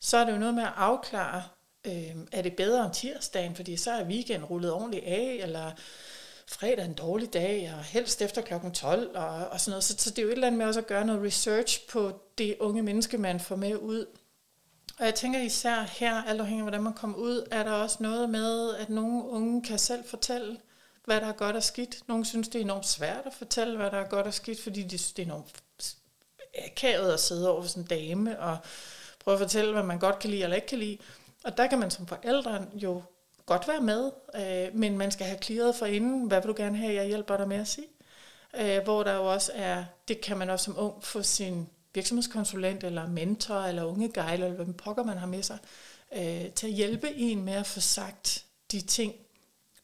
[0.01, 1.43] Så er det jo noget med at afklare,
[1.87, 5.71] øh, er det bedre om tirsdagen, fordi så er weekenden rullet ordentligt af, eller
[6.49, 9.85] fredag er en dårlig dag, og helst efter klokken 12, og, og sådan noget.
[9.85, 12.21] Så, så det er jo et eller andet med også at gøre noget research på
[12.39, 14.07] det unge menneske, man får med ud.
[14.99, 17.97] Og jeg tænker især her, alt afhængig af hvordan man kommer ud, er der også
[18.01, 20.59] noget med, at nogle unge kan selv fortælle,
[21.09, 22.09] hvad der er godt og skidt.
[22.09, 24.83] Nogle synes, det er enormt svært at fortælle, hvad der er godt og skidt, fordi
[24.83, 25.63] de synes, det er enormt
[26.67, 28.59] akavet at sidde over sådan en dame og
[29.21, 30.99] prøve at fortælle, hvad man godt kan lide eller ikke kan lide.
[31.45, 33.03] Og der kan man som forældre jo
[33.47, 36.79] godt være med, øh, men man skal have klaret for inden, hvad vil du gerne
[36.79, 37.87] have, jeg hjælper dig med at sige.
[38.61, 42.85] Øh, hvor der jo også er, det kan man også som ung få sin virksomhedskonsulent
[42.85, 45.59] eller mentor eller unge guide, eller hvem pokker man har med sig,
[46.17, 49.15] øh, til at hjælpe en med at få sagt de ting,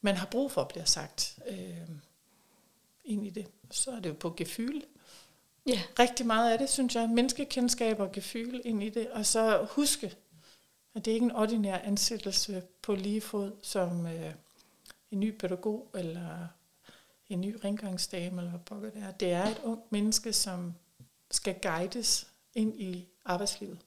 [0.04, 1.88] man har brug for, bliver sagt øh,
[3.04, 3.46] ind i det.
[3.70, 4.82] Så er det jo på gefyl.
[5.66, 5.82] Ja.
[5.98, 9.10] Rigtig meget af det, synes jeg, menneskekendskab og gefyl ind i det.
[9.10, 10.16] Og så huske,
[10.94, 14.32] at det er ikke en ordinær ansættelse på lige fod som øh,
[15.10, 16.48] en ny pædagog eller
[17.28, 19.10] en ny rengøringsdame, eller hvad pokker det er.
[19.10, 20.74] Det er et ung menneske, som
[21.30, 23.78] skal guides ind i arbejdslivet.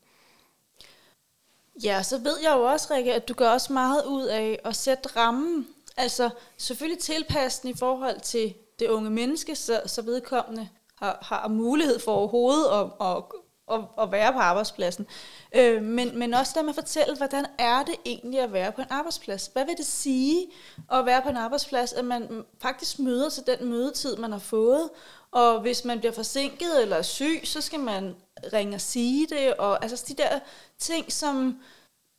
[1.83, 4.75] Ja, så ved jeg jo også, Rikke, at du gør også meget ud af at
[4.75, 5.67] sætte rammen.
[5.97, 11.99] Altså selvfølgelig tilpassen i forhold til det unge menneske, så, så vedkommende har, har mulighed
[11.99, 13.23] for overhovedet at, at,
[13.71, 15.07] at, at være på arbejdspladsen.
[15.55, 18.87] Øh, men, men også lad mig fortælle, hvordan er det egentlig at være på en
[18.89, 19.49] arbejdsplads?
[19.53, 20.47] Hvad vil det sige
[20.91, 24.89] at være på en arbejdsplads, at man faktisk møder til den mødetid, man har fået,
[25.31, 28.15] og hvis man bliver forsinket eller syg, så skal man
[28.53, 30.39] ringe og sige det, og altså de der
[30.79, 31.61] ting, som,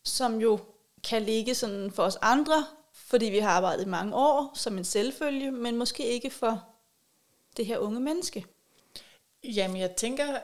[0.05, 0.59] som jo
[1.09, 2.65] kan ligge sådan for os andre,
[3.11, 6.65] fordi vi har arbejdet i mange år som en selvfølge, men måske ikke for
[7.57, 8.45] det her unge menneske.
[9.45, 10.39] Jamen, jeg tænker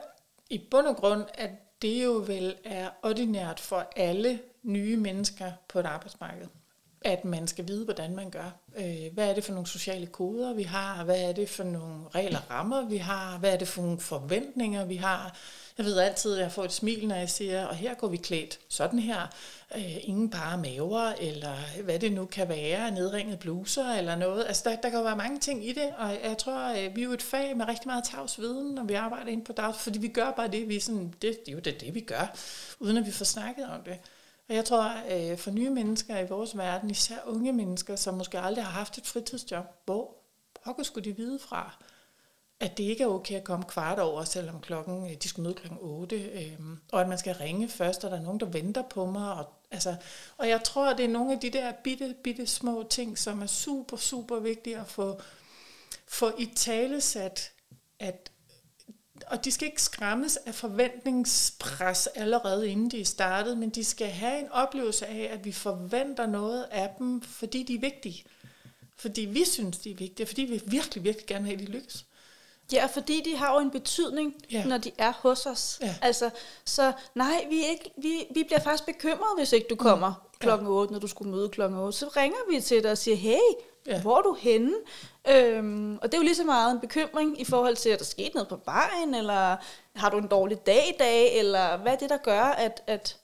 [0.49, 1.49] i bund og grund, at
[1.81, 6.47] det jo vel er ordinært for alle nye mennesker på et arbejdsmarked
[7.05, 8.59] at man skal vide, hvordan man gør.
[8.77, 11.03] Øh, hvad er det for nogle sociale koder, vi har?
[11.03, 13.37] Hvad er det for nogle regler rammer, vi har?
[13.37, 15.37] Hvad er det for nogle forventninger, vi har?
[15.77, 18.17] Jeg ved altid, at jeg får et smil, når jeg siger, og her går vi
[18.17, 19.27] klædt sådan her.
[19.75, 24.45] Øh, ingen bare maver, eller hvad det nu kan være, nedringet bluser eller noget.
[24.47, 27.01] Altså, der, der kan jo være mange ting i det, og jeg tror, at vi
[27.01, 29.75] er jo et fag med rigtig meget tavs viden, når vi arbejder ind på dag,
[29.75, 32.35] fordi vi gør bare det, vi sådan, det, det er jo det, det, vi gør,
[32.79, 33.97] uden at vi får snakket om det.
[34.49, 38.39] Og jeg tror, øh, for nye mennesker i vores verden, især unge mennesker, som måske
[38.39, 40.17] aldrig har haft et fritidsjob, hvor
[40.63, 41.83] pokker skulle de vide fra,
[42.59, 45.53] at det ikke er okay at komme kvart over, selvom klokken, øh, de skal møde
[45.53, 48.81] klokken 8, øhm, og at man skal ringe først, og der er nogen, der venter
[48.81, 49.33] på mig.
[49.33, 49.95] Og, altså,
[50.37, 53.41] og jeg tror, at det er nogle af de der bitte, bitte små ting, som
[53.41, 55.19] er super, super vigtige at få,
[56.07, 57.51] få i talesat,
[57.99, 58.31] at
[59.27, 64.07] og de skal ikke skræmmes af forventningspres allerede inden de er startet, men de skal
[64.07, 68.23] have en oplevelse af, at vi forventer noget af dem, fordi de er vigtige.
[68.95, 71.71] Fordi vi synes, de er vigtige, fordi vi virkelig, virkelig gerne vil have, at de
[71.71, 72.05] lykkes.
[72.73, 74.65] Ja, fordi de har jo en betydning, ja.
[74.65, 75.79] når de er hos os.
[75.81, 75.95] Ja.
[76.01, 76.29] Altså,
[76.65, 80.37] så nej, vi, ikke, vi, vi bliver faktisk bekymrede, hvis ikke du kommer mm.
[80.39, 81.97] klokken 8, når du skulle møde klokken 8.
[81.97, 83.39] Så ringer vi til dig og siger, hey,
[83.87, 84.01] Ja.
[84.01, 84.73] Hvor er du henne?
[85.29, 88.05] Øhm, og det er jo lige så meget en bekymring i forhold til, at der
[88.05, 89.55] skete noget på vejen, eller
[89.95, 93.17] har du en dårlig dag i dag, eller hvad er det, der gør, at, at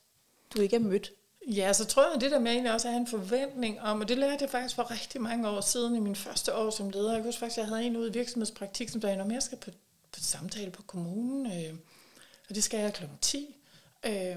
[0.56, 1.12] du ikke er mødt?
[1.48, 4.08] Ja, så tror jeg, at det der med egentlig også er en forventning om, og
[4.08, 7.14] det lærte jeg faktisk for rigtig mange år siden i min første år som leder.
[7.14, 9.58] Jeg husker faktisk, at jeg havde en ud i virksomhedspraktik, som der at jeg skal
[9.58, 9.72] på,
[10.12, 11.74] på samtale på kommunen, øh,
[12.50, 13.04] og det skal jeg kl.
[13.22, 13.56] 10.
[14.06, 14.36] Øh,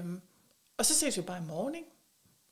[0.77, 1.87] og så ses vi bare i morgen, ikke?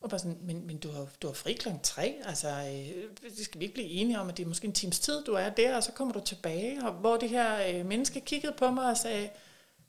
[0.01, 3.45] Og bare sådan, men, men du, har, du har fri klokken tre, altså øh, det
[3.45, 5.49] skal vi ikke blive enige om, at det er måske en times tid, du er
[5.49, 8.89] der, og så kommer du tilbage, og hvor det her øh, menneske kiggede på mig
[8.89, 9.29] og sagde,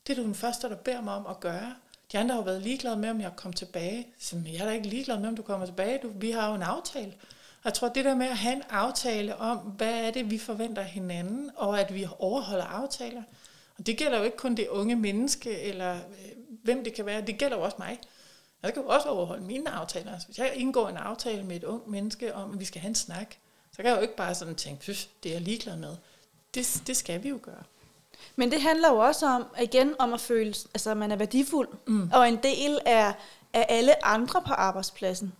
[0.06, 1.74] det er du den første, der beder mig om at gøre.
[2.12, 4.06] De andre har jo været ligeglade med, om jeg kom tilbage.
[4.18, 5.98] Så jeg er da ikke ligeglad med, om du kommer tilbage.
[6.02, 7.12] Du, vi har jo en aftale.
[7.64, 10.38] Og jeg tror, det der med at have en aftale om, hvad er det, vi
[10.38, 13.22] forventer hinanden, og at vi overholder aftaler.
[13.78, 16.30] Og det gælder jo ikke kun det unge menneske, eller øh,
[16.62, 17.20] hvem det kan være.
[17.20, 17.98] Det gælder jo også mig.
[18.62, 20.12] Jeg skal jo også overholde mine aftaler.
[20.12, 22.88] Altså, hvis jeg indgår en aftale med et ung menneske om, at vi skal have
[22.88, 23.34] en snak,
[23.72, 25.96] så kan jeg jo ikke bare sådan tænke, det er jeg ligeglad med.
[26.54, 27.62] Det, det skal vi jo gøre.
[28.36, 31.68] Men det handler jo også om, igen, om at føle, altså, at man er værdifuld,
[31.86, 32.10] mm.
[32.12, 33.14] og en del af,
[33.52, 35.32] af alle andre på arbejdspladsen.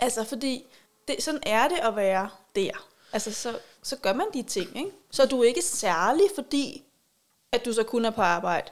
[0.00, 0.64] Altså, fordi
[1.08, 2.88] det, sådan er det at være der.
[3.12, 4.90] Altså, så, så gør man de ting, ikke?
[5.10, 6.84] Så er du ikke særlig, fordi
[7.52, 8.70] at du så kun er på arbejde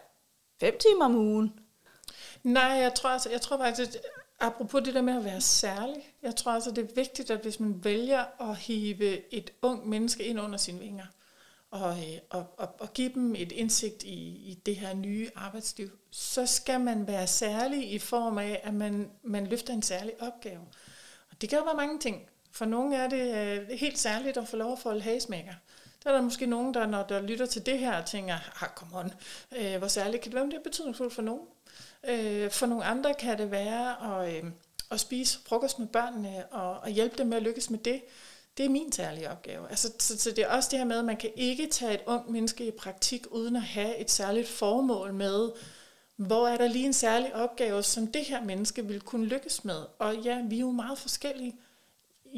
[0.61, 1.53] fem timer om ugen,
[2.43, 4.01] Nej, jeg tror, altså, jeg tror faktisk, at
[4.41, 7.61] apropos det der med at være særlig, jeg tror altså, det er vigtigt, at hvis
[7.61, 11.05] man vælger at hive et ung menneske ind under sine vinger,
[11.73, 14.19] og, øh, og, og, og give dem et indsigt i,
[14.51, 19.11] i det her nye arbejdsliv, så skal man være særlig i form af, at man,
[19.23, 20.61] man løfter en særlig opgave.
[21.31, 22.29] Og det kan jo være mange ting.
[22.51, 25.53] For nogle er det øh, helt særligt at få lov at folde hagesmækker.
[26.05, 28.99] Der er der måske nogen, der når der lytter til det her, tænker, ah, come
[28.99, 29.13] on,
[29.57, 31.47] øh, hvor særligt kan det være, det er betydningsfuldt for nogen.
[32.09, 34.51] Øh, for nogle andre kan det være at, øh,
[34.91, 38.03] at spise frokost med børnene og, og hjælpe dem med at lykkes med det.
[38.57, 39.69] Det er min særlige opgave.
[39.71, 42.01] Altså, så, så det er også det her med, at man kan ikke tage et
[42.07, 45.51] ung menneske i praktik uden at have et særligt formål med,
[46.17, 49.85] hvor er der lige en særlig opgave, som det her menneske vil kunne lykkes med.
[49.99, 51.57] Og ja, vi er jo meget forskellige.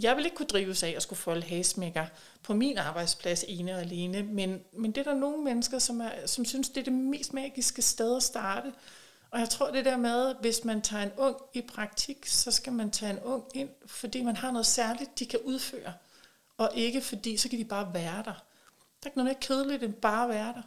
[0.00, 2.07] Jeg vil ikke kunne drives af at skulle folde hasmækker
[2.42, 6.11] på min arbejdsplads ene og alene, men, men det er der nogle mennesker, som, er,
[6.27, 8.72] som synes, det er det mest magiske sted at starte.
[9.31, 12.72] Og jeg tror det der med, hvis man tager en ung i praktik, så skal
[12.72, 15.92] man tage en ung ind, fordi man har noget særligt, de kan udføre.
[16.58, 18.22] Og ikke fordi, så kan de bare være der.
[18.24, 18.30] Der
[19.02, 20.62] er ikke noget mere kedeligt end bare at være der.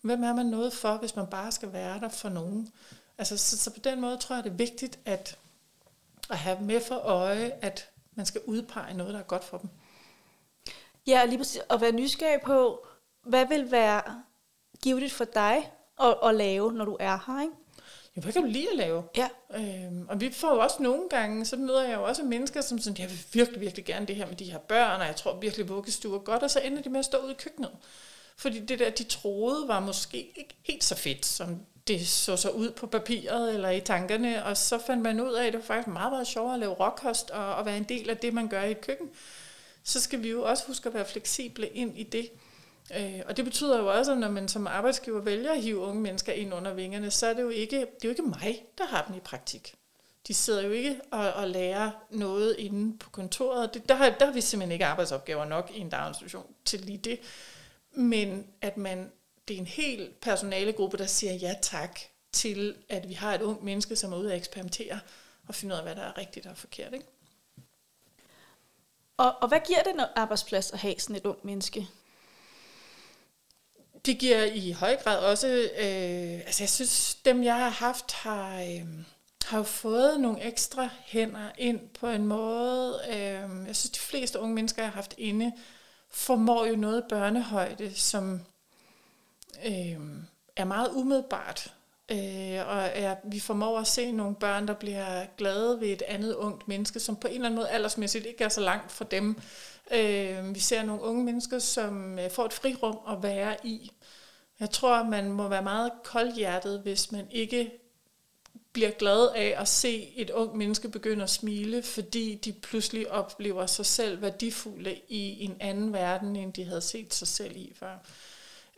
[0.00, 2.72] Hvem er man noget for, hvis man bare skal være der for nogen?
[3.18, 5.38] Altså, så, så på den måde tror jeg, det er vigtigt at,
[6.30, 9.70] at have med for øje, at man skal udpege noget, der er godt for dem.
[11.06, 11.60] Ja, lige præcis.
[11.70, 12.86] At være nysgerrig på,
[13.22, 14.22] hvad vil være
[14.82, 17.54] givet for dig at, at lave, når du er her, ikke?
[18.16, 19.02] Ja, hvad kan du lide at lave?
[19.16, 19.28] Ja.
[19.56, 22.78] Øhm, og vi får jo også nogle gange, så møder jeg jo også mennesker, som
[22.78, 25.38] sådan, jeg vil virkelig, virkelig gerne det her med de her børn, og jeg tror
[25.40, 27.70] virkelig, vuggestuer godt, og så ender de med at stå ude i køkkenet.
[28.36, 32.50] Fordi det der, de troede, var måske ikke helt så fedt, som det så så
[32.50, 35.66] ud på papiret eller i tankerne, og så fandt man ud af, at det var
[35.66, 38.48] faktisk meget, meget sjovere at lave råkost og, og være en del af det, man
[38.48, 39.10] gør i et køkken.
[39.84, 42.30] Så skal vi jo også huske at være fleksible ind i det.
[42.94, 46.00] Øh, og det betyder jo også, at når man som arbejdsgiver vælger at hive unge
[46.00, 48.86] mennesker ind under vingerne, så er det jo ikke, det er jo ikke mig, der
[48.86, 49.74] har dem i praktik.
[50.26, 53.74] De sidder jo ikke og, og lærer noget inde på kontoret.
[53.74, 56.98] Det, der, har, der har vi simpelthen ikke arbejdsopgaver nok i en daginstitution til lige
[56.98, 57.20] det.
[57.90, 59.12] Men at man,
[59.48, 62.00] det er en hel personalegruppe, der siger ja tak
[62.32, 65.00] til, at vi har et ung menneske, som er ude at eksperimentere
[65.48, 66.94] og finde ud af, hvad der er rigtigt og forkert.
[66.94, 67.06] Ikke?
[69.16, 71.88] Og, og hvad giver det en arbejdsplads at have sådan et ung menneske?
[74.04, 78.60] Det giver i høj grad også, øh, altså jeg synes, dem jeg har haft har,
[78.60, 78.86] øh,
[79.44, 83.00] har jo fået nogle ekstra hænder ind på en måde.
[83.08, 85.52] Øh, jeg synes, de fleste unge mennesker, jeg har haft inde,
[86.10, 88.40] formår jo noget børnehøjde, som
[89.66, 89.98] øh,
[90.56, 91.72] er meget umiddelbart.
[92.10, 96.34] Øh, og er, vi formår at se nogle børn, der bliver glade ved et andet
[96.34, 99.40] ungt menneske, som på en eller anden måde aldersmæssigt ikke er så langt fra dem.
[99.90, 103.90] Øh, vi ser nogle unge mennesker, som øh, får et frirum at være i.
[104.60, 107.72] Jeg tror, man må være meget koldhjertet, hvis man ikke
[108.72, 113.66] bliver glad af at se et ung menneske begynde at smile, fordi de pludselig oplever
[113.66, 117.98] sig selv værdifulde i en anden verden, end de havde set sig selv i før.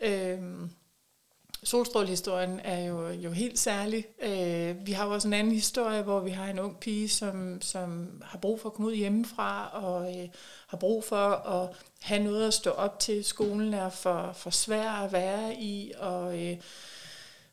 [0.03, 0.71] Øhm,
[1.63, 4.07] Solstrålehistorien er jo, jo helt særlig.
[4.23, 7.63] Øh, vi har jo også en anden historie, hvor vi har en ung pige, som,
[7.63, 10.29] som har brug for at komme ud hjemmefra, og øh,
[10.67, 13.25] har brug for at have noget at stå op til.
[13.25, 16.57] Skolen er for, for svær at være i, og øh,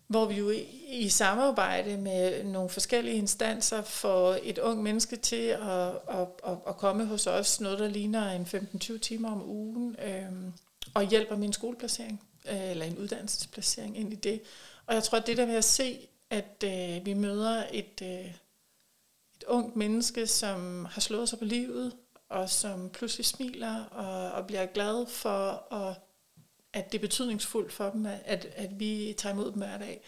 [0.08, 5.46] hvor vi jo i, i samarbejde med nogle forskellige instanser får et ung menneske til
[5.46, 8.48] at, at, at, at komme hos os, noget der ligner en
[8.84, 10.52] 15-20 timer om ugen, øh,
[10.94, 14.42] og hjælper min skoleplacering øh, eller en uddannelsesplacering ind i det.
[14.86, 18.26] Og jeg tror, at det der ved at se, at øh, vi møder et, øh,
[19.36, 21.94] et ungt menneske, som har slået sig på livet,
[22.30, 25.98] og som pludselig smiler og, og bliver glad for, at,
[26.74, 30.02] at det er betydningsfuldt for dem, at, at vi tager imod dem hver dag,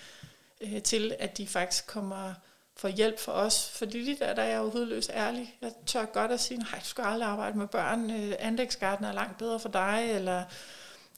[0.62, 2.34] øh, til at de faktisk kommer
[2.76, 3.70] for hjælp for os.
[3.70, 5.58] Fordi lige der, der er jeg jo hudløs ærlig.
[5.62, 8.12] Jeg tør godt at sige, nej, du skal aldrig arbejde med børn.
[8.12, 10.44] Øh, er langt bedre for dig, eller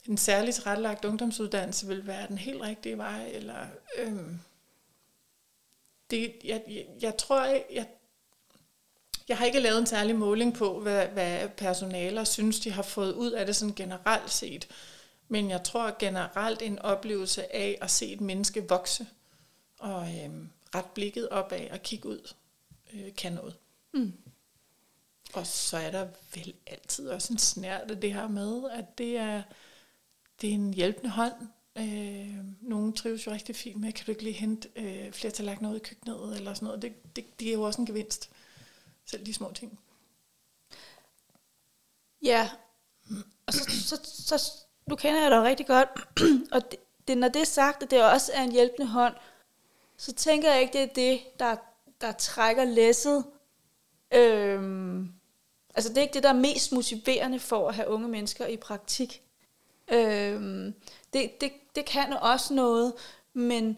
[0.10, 3.68] en særligt tilrettelagt ungdomsuddannelse vil være den helt rigtige vej, eller
[3.98, 4.40] øhm,
[6.10, 7.88] det, jeg, jeg, jeg tror, jeg,
[9.28, 13.14] jeg, har ikke lavet en særlig måling på, hvad, hvad personaler synes, de har fået
[13.14, 14.68] ud af det sådan generelt set.
[15.28, 19.08] Men jeg tror generelt en oplevelse af at se et menneske vokse,
[19.80, 22.34] og øhm, ret blikket opad og kigge ud,
[22.94, 23.56] øh, kan noget.
[23.94, 24.14] Mm.
[25.34, 29.18] Og så er der vel altid også en snært af det her med, at det
[29.18, 29.42] er
[30.42, 31.34] det er en hjælpende hånd.
[31.78, 35.72] Øh, nogle trives jo rigtig fint med, kan du ikke lige hente øh, flere tallerkener
[35.72, 36.82] ud i køkkenet, eller sådan noget.
[36.82, 38.30] Det, det, det er jo også en gevinst,
[39.06, 39.80] selv de små ting.
[42.24, 42.50] Ja,
[43.46, 44.52] og så, så, så
[44.88, 45.90] nu kender jeg dig rigtig godt,
[46.56, 49.16] og det, det, når det er sagt, at det også er en hjælpende hånd,
[49.98, 51.56] så tænker jeg ikke, det er det, der,
[52.02, 53.26] der trækker læsset.
[54.14, 55.14] Øhm,
[55.76, 58.58] altså det er ikke det, der er mest motiverende for at have unge mennesker i
[58.58, 59.24] praktik.
[59.92, 60.74] Øhm,
[61.14, 62.94] det, det, det kan også noget,
[63.34, 63.78] men,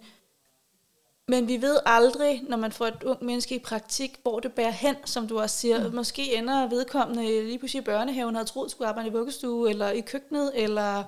[1.28, 4.72] men vi ved aldrig, når man får et ung menneske i praktik, hvor det bærer
[4.72, 5.88] hen, som du også siger.
[5.88, 5.96] Mm.
[5.96, 10.02] Måske ender vedkommende lige pludselig i børnehaven, havde troet, skulle arbejde i vuggestue, eller i
[10.02, 11.04] køkkenet, eller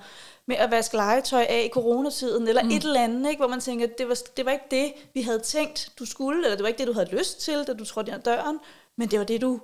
[0.45, 2.69] med at vaske legetøj af i coronatiden, eller mm.
[2.69, 3.39] et eller andet, ikke?
[3.39, 6.55] hvor man tænker, det var, det var ikke det, vi havde tænkt, du skulle, eller
[6.55, 8.59] det var ikke det, du havde lyst til, da du trådte ind ad døren,
[8.95, 9.59] men det var det, du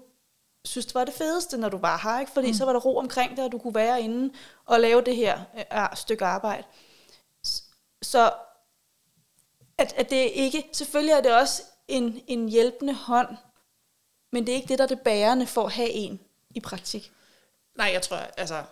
[0.66, 2.32] synes, det var det fedeste, når du var her, ikke?
[2.32, 2.54] fordi mm.
[2.54, 4.34] så var der ro omkring dig, og du kunne være inde
[4.66, 5.42] og lave det her
[5.74, 6.64] øh, stykke arbejde.
[8.02, 8.34] Så
[9.78, 13.38] at, at det ikke, selvfølgelig er det også en, en hjælpende hånd,
[14.32, 17.12] men det er ikke det, der er det bærende for at have en i praktik.
[17.76, 18.64] Nej, jeg tror, altså,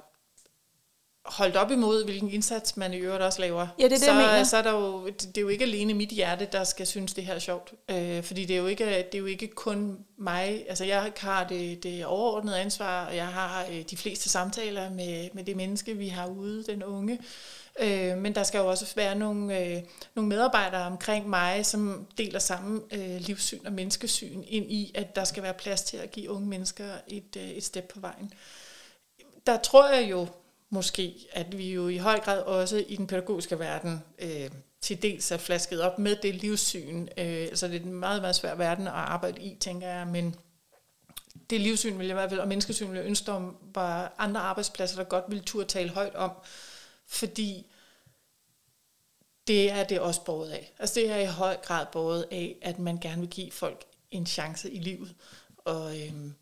[1.28, 4.12] holdt op imod, hvilken indsats man i øvrigt også laver, ja, det er det, så,
[4.12, 4.44] jeg mener.
[4.44, 7.26] så er der jo, det er jo ikke alene mit hjerte, der skal synes, det
[7.26, 7.74] her er sjovt.
[7.90, 10.66] Øh, fordi det er, jo ikke, det er jo ikke kun mig.
[10.70, 15.30] Altså jeg har det, det overordnede ansvar, og jeg har øh, de fleste samtaler med,
[15.34, 17.20] med det menneske, vi har ude, den unge.
[17.80, 19.82] Øh, men der skal jo også være nogle, øh,
[20.16, 25.24] nogle medarbejdere omkring mig, som deler samme øh, livssyn og menneskesyn ind i, at der
[25.24, 28.32] skal være plads til at give unge mennesker et, øh, et step på vejen
[29.48, 30.28] der tror jeg jo
[30.70, 34.50] måske, at vi jo i høj grad også i den pædagogiske verden øh,
[34.82, 37.08] til dels er flasket op med det livssyn.
[37.18, 40.36] Øh, altså det er en meget, meget svær verden at arbejde i, tænker jeg, men
[41.50, 44.42] det livssyn vil jeg i hvert fald, og menneskesyn vil jeg ønske, om var andre
[44.42, 46.32] arbejdspladser, der godt ville turde tale højt om,
[47.08, 47.66] fordi
[49.48, 50.74] det er det også båret af.
[50.80, 54.26] Altså det er i høj grad båret af, at man gerne vil give folk en
[54.26, 55.16] chance i livet,
[55.58, 56.34] og, øhm,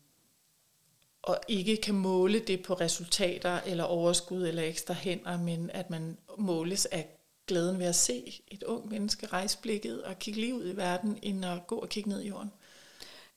[1.26, 6.18] og ikke kan måle det på resultater eller overskud eller ekstra hænder, men at man
[6.38, 7.08] måles af
[7.46, 11.18] glæden ved at se et ung menneske rejse blikket og kigge lige ud i verden,
[11.22, 12.52] end at gå og kigge ned i jorden.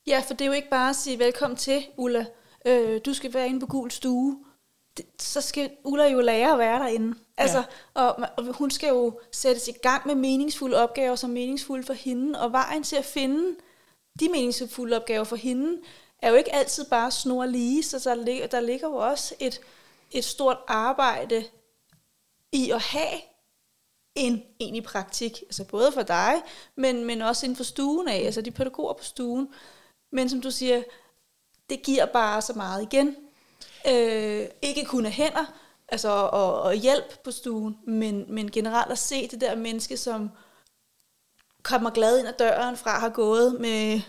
[0.07, 2.25] Ja, for det er jo ikke bare at sige velkommen til, Ulla.
[2.65, 4.43] Øh, du skal være inde på gul stue.
[4.97, 7.17] Det, så skal Ulla jo lære at være derinde.
[7.37, 7.57] Altså,
[7.95, 8.01] ja.
[8.01, 12.41] og, og hun skal jo sættes i gang med meningsfulde opgaver, som meningsfulde for hende,
[12.41, 13.55] og vejen til at finde
[14.19, 15.77] de meningsfulde opgaver for hende,
[16.21, 19.61] er jo ikke altid bare snor lige, så der, ligger, der ligger jo også et,
[20.11, 21.45] et stort arbejde
[22.51, 23.19] i at have
[24.15, 26.41] en egentlig praktik, altså både for dig,
[26.75, 29.49] men, men også inden for stuen af, altså de pædagoger på stuen.
[30.11, 30.83] Men som du siger,
[31.69, 33.15] det giver bare så meget igen.
[33.87, 35.45] Øh, ikke kun af hænder,
[35.87, 40.29] altså og, og hjælp på stuen, men, men generelt at se det der menneske, som
[41.63, 44.01] kommer glad ind ad døren fra har gået med,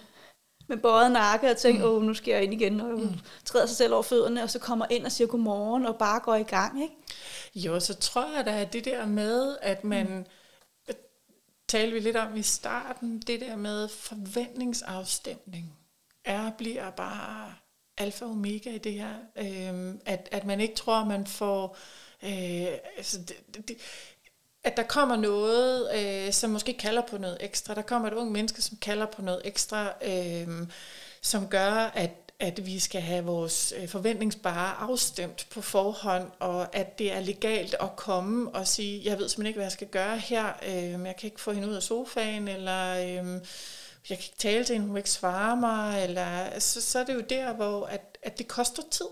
[0.70, 1.86] med bøjet nakke og tænkt, mm.
[1.86, 3.14] åh, nu skal jeg ind igen, og mm.
[3.44, 6.34] træder sig selv over fødderne, og så kommer ind og siger godmorgen, og bare går
[6.34, 6.94] i gang, ikke?
[7.54, 10.94] Jo, så tror jeg da, at det der med, at man, mm.
[11.68, 15.76] talte vi lidt om i starten, det der med forventningsafstemning,
[16.24, 17.54] er bliver bare
[17.98, 19.14] alfa og omega i det her.
[19.36, 21.76] Øh, at, at man ikke tror, man får...
[22.22, 22.66] Øh,
[22.96, 23.76] altså det, det,
[24.64, 27.74] at der kommer noget, øh, som måske kalder på noget ekstra.
[27.74, 30.66] Der kommer et ung menneske, som kalder på noget ekstra, øh,
[31.22, 36.98] som gør, at, at vi skal have vores øh, forventningsbare afstemt på forhånd, og at
[36.98, 40.18] det er legalt at komme og sige, jeg ved simpelthen ikke, hvad jeg skal gøre
[40.18, 42.94] her, øh, jeg kan ikke få hende ud af sofaen, eller...
[42.96, 43.40] Øh,
[44.08, 47.04] jeg kan ikke tale til hende, hun vil ikke svare mig, eller, så, så er
[47.04, 49.06] det jo der, hvor at, at det koster tid.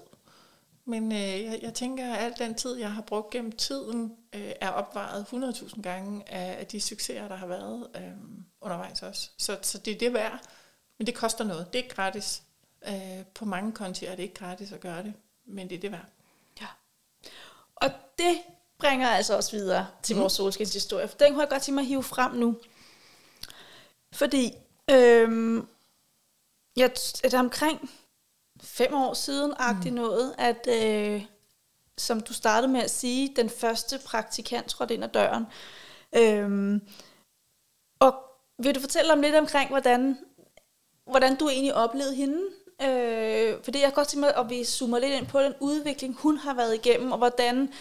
[0.88, 4.52] Men øh, jeg, jeg tænker, at al den tid, jeg har brugt gennem tiden, øh,
[4.60, 8.02] er opvejet 100.000 gange af, af de succeser, der har været øh,
[8.60, 9.30] undervejs også.
[9.38, 10.40] Så, så det er det værd,
[10.98, 11.66] men det koster noget.
[11.72, 12.42] Det er ikke gratis.
[12.88, 15.14] Øh, på mange konti er det ikke gratis at gøre det,
[15.44, 16.06] men det er det værd.
[16.60, 16.66] Ja.
[17.74, 18.38] Og det
[18.78, 20.20] bringer altså også videre til mm.
[20.20, 22.56] vores solskinshistorie, for den kunne jeg godt tænke mig at hive frem nu.
[24.12, 24.54] Fordi
[24.90, 25.68] Øhm,
[26.76, 26.90] jeg,
[27.22, 27.90] det er omkring
[28.62, 30.00] fem år siden, agtigt mm.
[30.00, 31.24] noget, at øh,
[31.98, 35.46] som du startede med at sige, den første praktikant trådte ind ad døren.
[36.12, 36.80] Øhm,
[38.00, 38.14] og
[38.58, 40.18] vil du fortælle om lidt omkring, hvordan,
[41.06, 42.40] hvordan du egentlig oplevede hende?
[42.82, 46.14] Øh, fordi jeg kan godt tænke mig, at vi zoomer lidt ind på den udvikling,
[46.14, 47.72] hun har været igennem, og hvordan,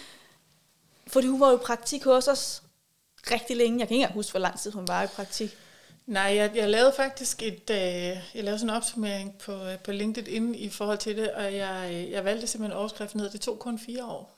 [1.07, 2.63] fordi hun var jo i praktik hos os
[3.32, 3.80] rigtig længe.
[3.80, 5.57] Jeg kan ikke engang huske, hvor lang tid hun var i praktik.
[6.08, 7.78] Nej, jeg, jeg lavede faktisk et, øh,
[8.36, 11.89] jeg lavede sådan en opsummering på, øh, på LinkedIn i forhold til det, og jeg,
[11.93, 14.38] øh, jeg valgte simpelthen overskriften ned, det tog kun fire år.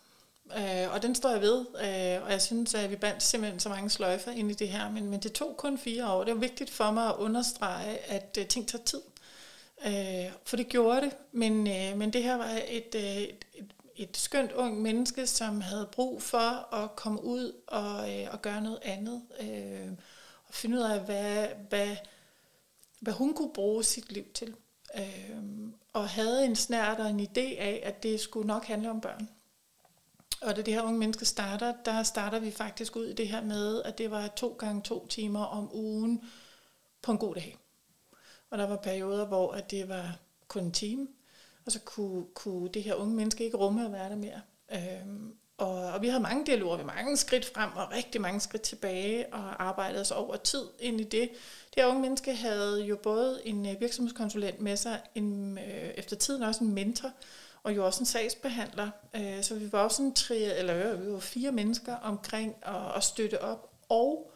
[0.58, 3.70] Øh, og den står jeg ved, øh, og jeg synes, at vi bandt simpelthen så
[3.70, 6.24] mange sløjfer ind i det her, men, men det tog kun fire år.
[6.24, 9.02] Det var vigtigt for mig at understrege, at øh, ting tager tid.
[9.86, 13.72] Øh, for det gjorde det, men, øh, men det her var et, øh, et, et,
[13.96, 18.62] et skønt ung menneske, som havde brug for at komme ud og, øh, og gøre
[18.62, 19.22] noget andet.
[19.42, 19.90] Øh,
[20.50, 21.96] og finde ud af, hvad, hvad,
[23.00, 24.56] hvad hun kunne bruge sit liv til.
[24.96, 29.02] Øhm, og havde en snært og en idé af, at det skulle nok handle om
[29.02, 29.30] børn.
[30.42, 33.42] Og da det her unge menneske starter, der starter vi faktisk ud i det her
[33.42, 36.24] med, at det var to gange to timer om ugen
[37.02, 37.58] på en god dag.
[38.50, 41.08] Og der var perioder, hvor at det var kun en time,
[41.66, 44.42] og så kunne, kunne det her unge menneske ikke rumme at være der mere.
[44.72, 48.62] Øhm, og, og vi havde mange dialoger, vi mange skridt frem og rigtig mange skridt
[48.62, 51.30] tilbage og arbejdede os over tid ind i det.
[51.76, 56.16] Det her unge menneske havde jo både en øh, virksomhedskonsulent med sig, en, øh, efter
[56.16, 57.12] tiden også en mentor,
[57.64, 58.90] og jo også en sagsbehandler.
[59.16, 62.96] Øh, så vi var også en tre, eller øh, vi var fire mennesker omkring at,
[62.96, 64.32] at støtte op, og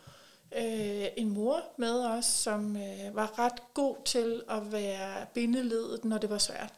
[0.58, 6.18] øh, en mor med os, som øh, var ret god til at være bindeledet, når
[6.18, 6.74] det var svært.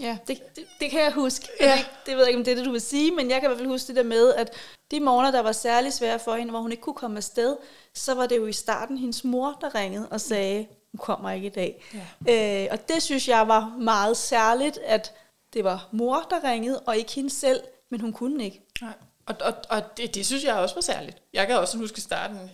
[0.00, 1.48] Ja, det, det, det kan jeg huske.
[1.60, 1.72] Ja.
[1.72, 3.46] Det, det ved jeg ikke, om det er det, du vil sige, men jeg kan
[3.46, 4.52] i hvert fald huske det der med, at
[4.90, 7.56] de morgener, der var særlig svære for hende, hvor hun ikke kunne komme afsted,
[7.94, 11.46] så var det jo i starten hendes mor, der ringede og sagde, hun kommer ikke
[11.46, 11.84] i dag.
[12.26, 12.64] Ja.
[12.64, 15.12] Øh, og det synes jeg var meget særligt, at
[15.52, 18.62] det var mor, der ringede, og ikke hende selv, men hun kunne ikke.
[18.80, 18.92] Nej.
[19.26, 21.22] Og, og, og det, det synes jeg også var særligt.
[21.32, 22.50] Jeg kan også huske starten,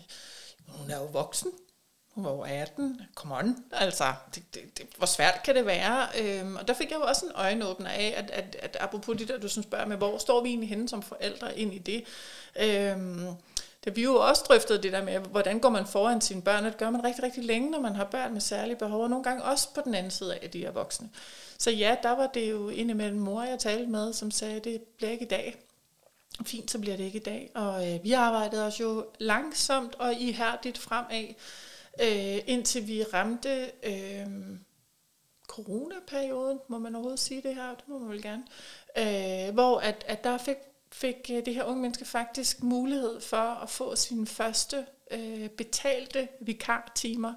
[0.69, 1.51] hun er jo voksen
[2.17, 4.05] hun var jo 18, come on, altså,
[4.35, 6.07] det, det, det, hvor svært kan det være?
[6.21, 9.29] Øhm, og der fik jeg jo også en øjenåbner af, at, at, at apropos det
[9.29, 12.05] der, du sådan spørger med, hvor står vi egentlig henne som forældre ind i det?
[12.61, 13.27] Øhm,
[13.85, 16.71] da vi jo også drøftede det der med, hvordan går man foran sine børn, og
[16.71, 19.25] det gør man rigtig, rigtig længe, når man har børn med særlige behov, og nogle
[19.25, 21.11] gange også på den anden side af at de er voksne.
[21.59, 25.11] Så ja, der var det jo indimellem mor, jeg talte med, som sagde, det bliver
[25.11, 25.57] ikke i dag.
[26.45, 27.51] Fint, så bliver det ikke i dag.
[27.55, 31.35] Og øh, vi arbejdede os jo langsomt og ihærdigt fremad,
[32.03, 34.27] øh, indtil vi ramte øh,
[35.49, 38.45] coronaperioden, må man overhovedet sige det her, det må man vel gerne,
[38.99, 40.57] øh, hvor at, at der fik,
[40.93, 46.29] fik øh, det her unge menneske faktisk mulighed for at få sine første øh, betalte
[46.41, 47.35] vikartimer.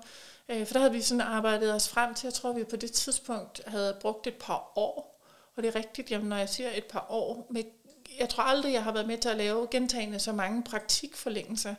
[0.49, 2.91] Øh, for der havde vi sådan arbejdet os frem til, jeg tror vi på det
[2.91, 6.85] tidspunkt havde brugt et par år, og det er rigtigt, jamen, når jeg siger et
[6.85, 7.63] par år, med,
[8.19, 11.75] jeg tror aldrig, jeg har været med til at lave gentagende så mange praktikforlængelser,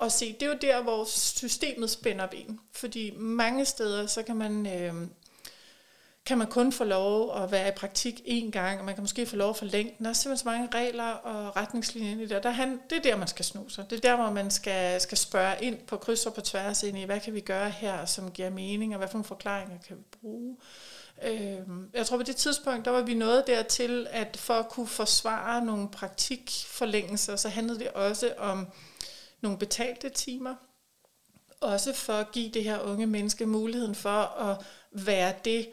[0.00, 2.60] og se, det er jo der, hvor systemet spænder ben.
[2.72, 4.94] Fordi mange steder, så kan man, øh,
[6.26, 9.26] kan man kun få lov at være i praktik én gang, og man kan måske
[9.26, 10.04] få lov at forlænge den.
[10.04, 12.42] Der er simpelthen så mange regler og retningslinjer i det.
[12.42, 13.90] Der, han, det er der, man skal sno sig.
[13.90, 16.98] Det er der, hvor man skal, skal spørge ind på kryds og på tværs ind
[16.98, 19.96] i, hvad kan vi gøre her, som giver mening, og hvad for nogle forklaringer kan
[19.96, 20.56] vi bruge.
[21.22, 21.58] Øh,
[21.94, 25.64] jeg tror på det tidspunkt, der var vi nået dertil, at for at kunne forsvare
[25.64, 28.66] nogle praktikforlængelser, så handlede det også om
[29.40, 30.54] nogle betalte timer,
[31.60, 35.68] også for at give det her unge menneske muligheden for at være det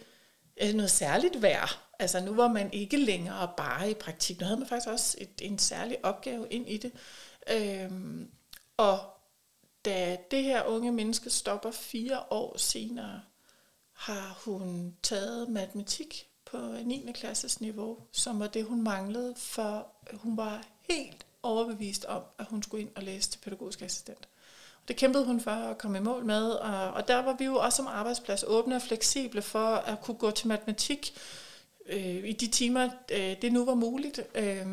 [0.62, 1.80] øh, noget særligt værd.
[2.00, 4.40] Altså nu var man ikke længere bare i praktik.
[4.40, 6.92] Nu havde man faktisk også et, en særlig opgave ind i det.
[7.52, 8.32] Øhm,
[8.78, 9.00] og
[9.86, 13.22] da det her unge menneske stopper fire år senere,
[13.94, 17.12] har hun taget matematik på 9.
[17.14, 22.64] klasses niveau, som var det, hun manglede, for hun var helt overbevist om, at hun
[22.64, 24.28] skulle ind og læse til pædagogisk assistent.
[24.82, 27.46] Og det kæmpede hun for at komme i mål med, og, og der var vi
[27.46, 31.14] jo også som arbejdsplads åbne og fleksible for at kunne gå til matematik
[31.90, 34.66] øh, i de timer, øh, det nu var muligt, øh,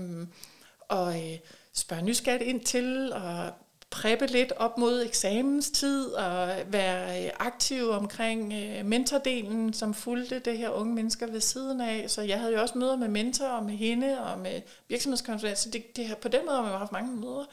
[0.88, 1.38] og øh,
[1.72, 3.52] spørge nysgerrigt ind til, og
[3.94, 10.58] preppe lidt op mod eksamenstid og være øh, aktiv omkring øh, mentordelen, som fulgte det
[10.58, 12.10] her unge mennesker ved siden af.
[12.10, 15.70] Så jeg havde jo også møder med mentor og med hende og med virksomhedskonferencer.
[15.70, 17.44] Det, det her, på den måde har man haft mange møder.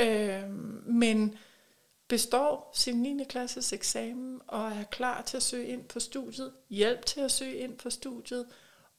[0.00, 0.50] Øh,
[0.86, 1.34] men
[2.08, 3.24] består sin 9.
[3.28, 7.56] klasses eksamen og er klar til at søge ind på studiet, hjælp til at søge
[7.56, 8.46] ind på studiet,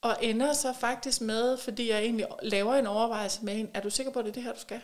[0.01, 3.89] og ender så faktisk med, fordi jeg egentlig laver en overvejelse med hende, er du
[3.89, 4.81] sikker på, at det er det her, du skal?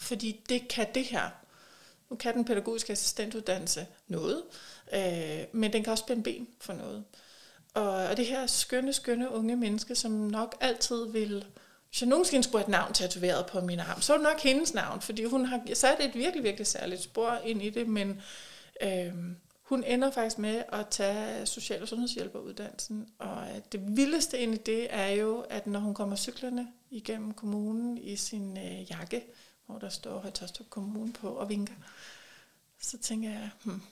[0.00, 1.30] Fordi det kan det her.
[2.10, 4.42] Nu kan den pædagogiske assistentuddannelse noget,
[4.94, 7.04] øh, men den kan også spænde ben for noget.
[7.74, 11.44] Og, og det her skønne, skønne unge menneske, som nok altid vil...
[11.88, 14.40] Hvis jeg nogensinde skulle have et navn tatoveret på min arm, så er det nok
[14.40, 18.22] hendes navn, fordi hun har sat et virkelig, virkelig særligt spor ind i det, men
[18.82, 19.12] øh,
[19.62, 24.56] hun ender faktisk med at tage social- og sundhedshjælperuddannelsen, og øh, det vildeste ind i
[24.56, 29.24] det er jo, at når hun kommer cyklerne igennem kommunen i sin øh, jakke,
[29.70, 31.74] hvor der står Højtostrup Kommune på og vinker.
[32.80, 33.82] Så tænker jeg, hmm,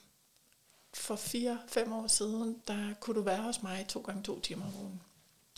[0.93, 4.75] for fire-fem år siden, der kunne du være hos mig to gange to timer om
[4.81, 5.01] ugen.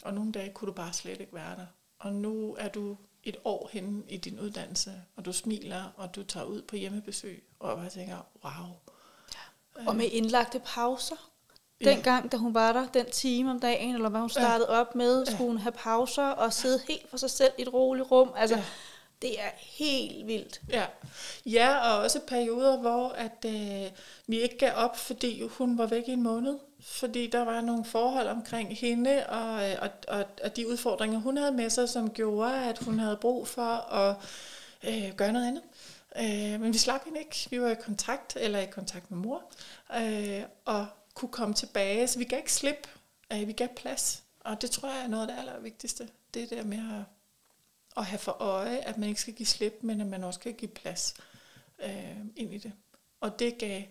[0.03, 1.65] Og nogle dage kunne du bare slet ikke være der.
[1.99, 6.23] Og nu er du et år henne i din uddannelse, og du smiler, og du
[6.23, 8.67] tager ud på hjemmebesøg, og jeg tænker, wow.
[9.33, 9.87] Ja.
[9.87, 11.15] Og med indlagte pauser.
[11.83, 12.29] Dengang, ja.
[12.29, 14.79] da hun var der, den time om dagen, eller hvad hun startede ja.
[14.79, 16.93] op med, skulle hun have pauser og sidde ja.
[16.93, 18.31] helt for sig selv i et roligt rum.
[18.35, 18.63] Altså, ja.
[19.21, 20.61] Det er helt vildt.
[20.69, 20.85] Ja,
[21.45, 23.91] ja og også perioder, hvor at, øh,
[24.27, 26.59] vi ikke gav op, fordi hun var væk i en måned.
[26.81, 31.37] Fordi der var nogle forhold omkring hende og, øh, og, og, og de udfordringer, hun
[31.37, 34.15] havde med sig, som gjorde, at hun havde brug for at
[34.83, 35.63] øh, gøre noget andet.
[36.15, 37.47] Øh, men vi slap hende ikke.
[37.49, 39.43] Vi var i kontakt, eller i kontakt med mor,
[39.97, 42.07] øh, og kunne komme tilbage.
[42.07, 42.87] Så vi gav ikke slip.
[43.33, 44.23] Øh, vi gav plads.
[44.39, 46.09] Og det tror jeg er noget af det allervigtigste.
[46.33, 47.20] Det der med at
[47.97, 50.53] at have for øje, at man ikke skal give slip, men at man også kan
[50.53, 51.13] give plads
[51.83, 52.73] øh, ind i det.
[53.19, 53.83] Og det gav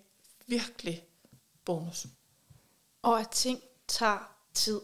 [0.47, 1.05] virkelig
[1.65, 2.07] bonus.
[3.03, 4.81] Og at ting tager tid.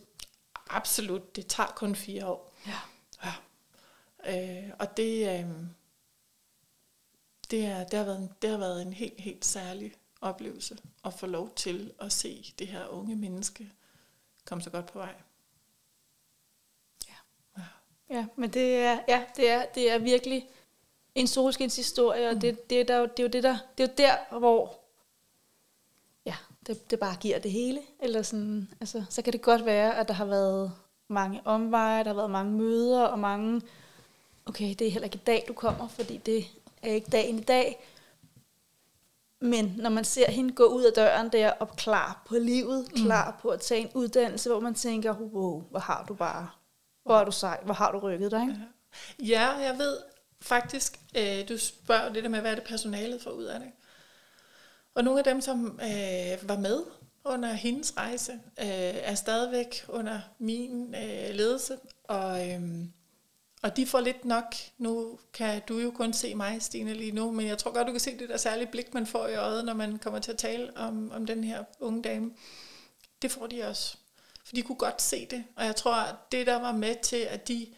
[0.70, 2.54] Absolut, det tager kun fire år.
[2.66, 2.78] Ja.
[3.24, 3.34] ja.
[4.66, 5.50] Øh, og det, øh,
[7.50, 11.14] det, er, det, har været en, det har været en helt, helt særlig oplevelse at
[11.14, 13.72] få lov til at se det her unge menneske
[14.46, 15.14] komme så godt på vej.
[18.10, 20.48] Ja, men det er, ja, det er, det er virkelig
[21.14, 22.40] en solskinshistorie, og mm.
[22.40, 24.78] det, det, er der, det er jo det der, det er jo der, hvor
[26.26, 26.34] ja,
[26.66, 27.80] det, det bare giver det hele.
[28.00, 30.72] Eller sådan, altså, så kan det godt være, at der har været
[31.08, 33.62] mange omveje, der har været mange møder, og mange,
[34.46, 36.44] okay, det er heller ikke i dag, du kommer, fordi det
[36.82, 37.86] er ikke dagen i dag.
[39.40, 43.30] Men når man ser hende gå ud af døren der og klar på livet, klar
[43.30, 43.36] mm.
[43.42, 46.48] på at tage en uddannelse, hvor man tænker, wow, hvor har du bare,
[47.06, 48.58] hvor er du sej, hvor har du rykket dig, ikke?
[49.32, 49.98] Ja, jeg ved
[50.40, 53.68] faktisk, øh, du spørger det der med, hvad er det personalet får ud af det.
[54.94, 56.82] Og nogle af dem, som øh, var med
[57.24, 58.66] under hendes rejse, øh,
[59.02, 62.60] er stadigvæk under min øh, ledelse, og, øh,
[63.62, 67.30] og de får lidt nok, nu kan du jo kun se mig, Stine, lige nu,
[67.30, 69.64] men jeg tror godt, du kan se det der særlige blik, man får i øjet,
[69.64, 72.30] når man kommer til at tale om, om den her unge dame.
[73.22, 73.96] Det får de også.
[74.46, 77.16] For de kunne godt se det, og jeg tror, at det, der var med til,
[77.16, 77.74] at de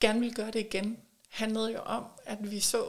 [0.00, 0.98] gerne ville gøre det igen,
[1.28, 2.88] handlede jo om, at vi så,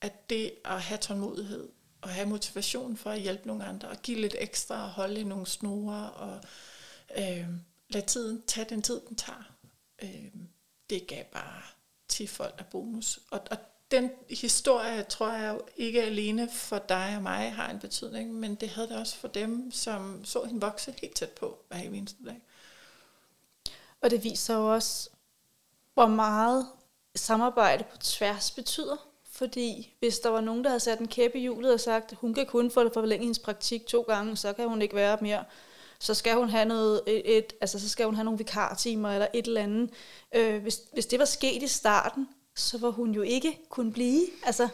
[0.00, 1.68] at det at have tålmodighed,
[2.00, 5.46] og have motivation for at hjælpe nogle andre, og give lidt ekstra, og holde nogle
[5.46, 6.40] snore, og
[7.18, 7.46] øh,
[7.88, 9.52] lade tiden tage den tid, den tager.
[10.02, 10.32] Øh,
[10.90, 11.62] det gav bare
[12.08, 13.20] 10 folk af bonus.
[13.30, 13.58] Og, og
[13.90, 18.68] den historie, tror jeg ikke alene for dig og mig har en betydning, men det
[18.68, 22.42] havde det også for dem, som så hende vokse helt tæt på hver eneste dag.
[24.00, 25.10] Og det viser jo også,
[25.94, 26.66] hvor meget
[27.14, 28.96] samarbejde på tværs betyder.
[29.30, 32.34] Fordi hvis der var nogen, der havde sat en kæppe i hjulet og sagt, hun
[32.34, 35.44] kan kun få det forlænget hendes praktik to gange, så kan hun ikke være mere,
[35.98, 39.26] så skal hun have noget, et, et, altså så skal hun have nogle vikartimer eller
[39.34, 39.90] et eller andet.
[40.34, 44.26] Øh, hvis, hvis det var sket i starten, så var hun jo ikke kunne blive.
[44.44, 44.68] Altså,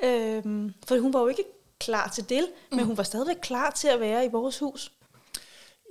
[0.00, 0.42] øh,
[0.86, 1.44] for hun var jo ikke
[1.78, 2.76] klar til det, mm.
[2.76, 4.92] men hun var stadigvæk klar til at være i vores hus.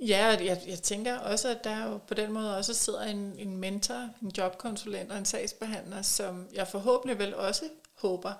[0.00, 3.56] Ja, jeg, jeg tænker også, at der jo på den måde også sidder en, en
[3.56, 7.64] mentor, en jobkonsulent og en sagsbehandler, som jeg forhåbentlig vel også
[7.94, 8.32] håber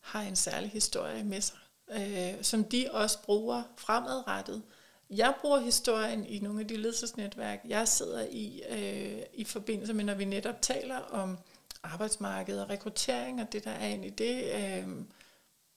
[0.00, 1.58] har en særlig historie med sig,
[1.90, 4.62] øh, som de også bruger fremadrettet.
[5.10, 10.04] Jeg bruger historien i nogle af de ledelsesnetværk, jeg sidder i, øh, i forbindelse med,
[10.04, 11.38] når vi netop taler om
[11.82, 14.44] arbejdsmarked og rekruttering og det, der er ind i det.
[14.54, 14.88] Øh,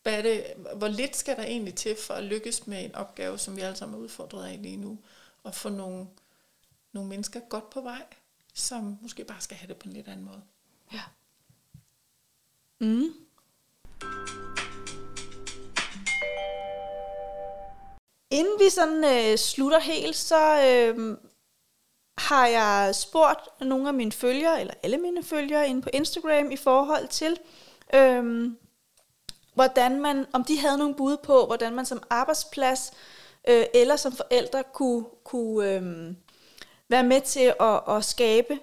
[0.04, 0.46] hvad er det,
[0.76, 3.76] hvor lidt skal der egentlig til for at lykkes med en opgave, som vi alle
[3.76, 5.00] sammen er udfordret af lige nu,
[5.44, 6.08] og få nogle,
[6.92, 8.04] nogle mennesker godt på vej,
[8.54, 10.42] som måske bare skal have det på en lidt anden måde.
[10.94, 11.02] Ja.
[12.80, 13.14] Mm.
[18.32, 21.18] Inden vi sådan øh, slutter helt, så øh,
[22.18, 26.58] har jeg spurgt nogle af mine følgere, eller alle mine følgere inde på Instagram i
[26.58, 27.40] forhold til,
[27.94, 28.58] øhm,
[29.54, 32.94] hvordan man, om de havde nogle bud på, hvordan man som arbejdsplads
[33.48, 36.14] øh, eller som forældre kunne, kunne øh,
[36.90, 38.60] være med til at, at skabe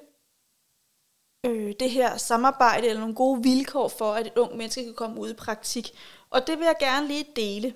[1.46, 5.20] øh, det her samarbejde eller nogle gode vilkår for, at et ung menneske kan komme
[5.20, 5.92] ud i praktik.
[6.30, 7.74] Og det vil jeg gerne lige dele.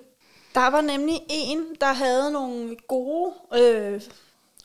[0.53, 4.01] Der var nemlig en, der havde nogle gode øh,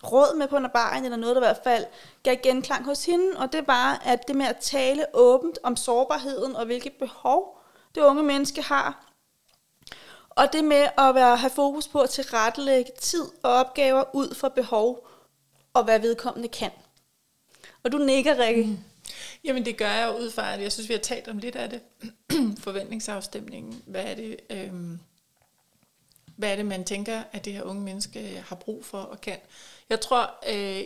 [0.04, 1.84] råd med på en eller noget, der i hvert fald
[2.22, 6.56] gav genklang hos hende, og det var, at det med at tale åbent om sårbarheden
[6.56, 7.58] og hvilke behov
[7.94, 9.12] det unge menneske har,
[10.30, 14.48] og det med at være, have fokus på at tilrettelægge tid og opgaver ud fra
[14.48, 15.08] behov
[15.74, 16.70] og hvad vedkommende kan.
[17.84, 18.62] Og du nikker, Rikke.
[18.64, 18.78] Mm.
[19.44, 21.56] Jamen det gør jeg jo ud fra, at jeg synes, vi har talt om lidt
[21.56, 21.80] af det.
[22.64, 23.82] Forventningsafstemningen.
[23.86, 24.98] Hvad er det, øhm,
[26.36, 29.20] hvad er det, man tænker, at det her unge menneske øh, har brug for og
[29.20, 29.38] kan?
[29.88, 30.84] Jeg tror, øh,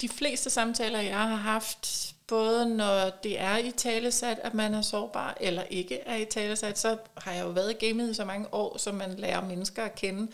[0.00, 4.82] de fleste samtaler, jeg har haft, både når det er i talesat, at man er
[4.82, 8.24] sårbar, eller ikke er i talesat, så har jeg jo været i gamet i så
[8.24, 10.32] mange år, som man lærer mennesker at kende.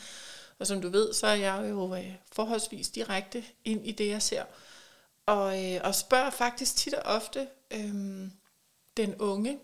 [0.59, 4.22] Og som du ved, så er jeg jo øh, forholdsvis direkte ind i det, jeg
[4.22, 4.44] ser.
[5.26, 8.28] Og, øh, og spørger faktisk tit og ofte øh,
[8.96, 9.59] den unge,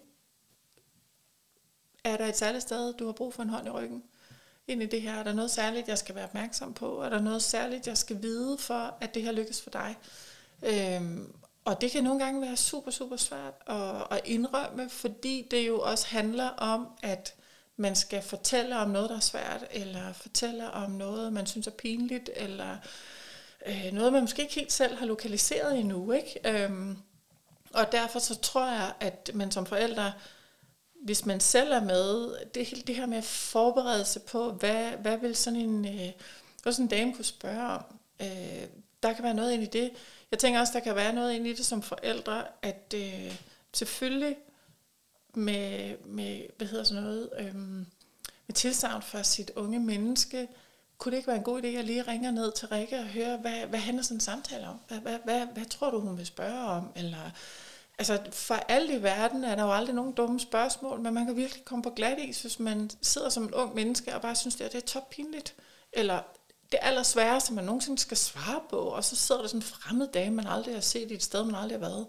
[2.04, 4.02] er der et særligt sted, du har brug for en hånd i ryggen?
[4.68, 5.14] Ind i det her?
[5.14, 7.02] Er der noget særligt, jeg skal være opmærksom på?
[7.02, 9.96] Er der noget særligt, jeg skal vide for, at det her lykkes for dig?
[10.62, 11.32] Øhm,
[11.64, 15.80] og det kan nogle gange være super, super svært at, at indrømme, fordi det jo
[15.80, 17.34] også handler om, at
[17.76, 21.70] man skal fortælle om noget, der er svært, eller fortælle om noget, man synes er
[21.70, 22.76] pinligt, eller
[23.66, 26.12] øh, noget, man måske ikke helt selv har lokaliseret endnu.
[26.12, 26.64] Ikke?
[26.64, 26.98] Øhm,
[27.72, 30.12] og derfor så tror jeg, at man som forældre
[31.04, 34.90] hvis man selv er med, det, hele det her med at forberede sig på, hvad,
[34.90, 36.12] hvad vil sådan en, øh,
[36.62, 37.84] hvad sådan en dame kunne spørge om,
[38.20, 38.68] øh,
[39.02, 39.90] der kan være noget ind i det.
[40.30, 43.38] Jeg tænker også, der kan være noget ind i det som forældre, at øh,
[43.72, 44.36] selvfølgelig
[45.34, 47.54] med, med, hvad hedder sådan noget, øh,
[48.46, 50.48] med tilsavn for sit unge menneske,
[50.98, 53.06] kunne det ikke være en god idé, at jeg lige ringer ned til Rikke og
[53.06, 54.76] hører, hvad, hvad handler sådan en samtale om?
[54.88, 56.92] Hvad, hvad, hvad, hvad tror du, hun vil spørge om?
[56.96, 57.30] Eller
[57.98, 61.36] altså for alt i verden er der jo aldrig nogen dumme spørgsmål, men man kan
[61.36, 64.60] virkelig komme på glat is, hvis man sidder som en ung menneske og bare synes,
[64.60, 65.54] at det er toppinligt.
[65.92, 66.22] Eller
[66.72, 70.36] det allersværeste, man nogensinde skal svare på, og så sidder der sådan en fremmed dame,
[70.36, 72.06] man aldrig har set i et sted, man aldrig har været.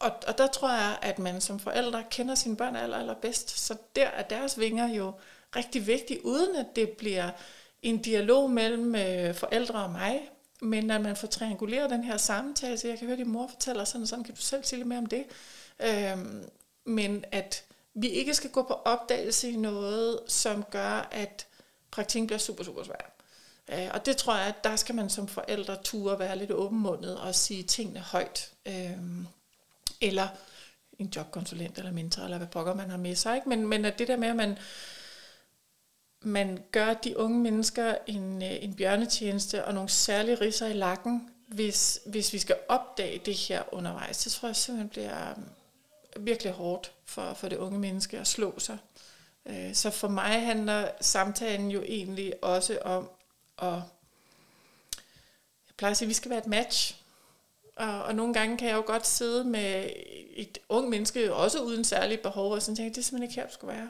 [0.00, 3.58] og, og der tror jeg, at man som forældre kender sine børn aller, allerbedst.
[3.58, 5.12] Så der er deres vinger jo
[5.56, 7.30] rigtig vigtige, uden at det bliver
[7.82, 10.30] en dialog mellem øh, forældre og mig,
[10.60, 13.46] men at man får trianguleret den her samtale, så jeg kan høre, at din mor
[13.46, 15.24] fortæller sådan og sådan, kan du selv sige lidt mere om det?
[15.80, 16.44] Øhm,
[16.84, 21.46] men at vi ikke skal gå på opdagelse i noget, som gør, at
[21.90, 23.12] praktikken bliver super, super svær.
[23.72, 27.18] Øh, og det tror jeg, at der skal man som forældre ture være lidt åbenmundet
[27.18, 28.52] og sige tingene højt.
[28.66, 28.98] Øh,
[30.00, 30.28] eller
[30.98, 33.36] en jobkonsulent eller mentor, eller hvad pokker man har med sig.
[33.36, 33.48] Ikke?
[33.48, 34.58] Men, men at det der med, at man,
[36.26, 41.30] man gør de unge mennesker en, øh, en bjørnetjeneste og nogle særlige risser i lakken,
[41.46, 44.18] hvis, hvis vi skal opdage det her undervejs.
[44.18, 48.58] Det tror jeg simpelthen bliver øh, virkelig hårdt for, for det unge menneske at slå
[48.58, 48.78] sig.
[49.46, 53.10] Øh, så for mig handler samtalen jo egentlig også om
[53.58, 53.72] at,
[55.66, 56.96] jeg plejer at sige, at vi skal være et match.
[57.76, 59.90] Og, og nogle gange kan jeg jo godt sidde med
[60.34, 63.46] et ung menneske, også uden særlige behov, og sådan tænke, det er simpelthen ikke her,
[63.46, 63.88] du skal være.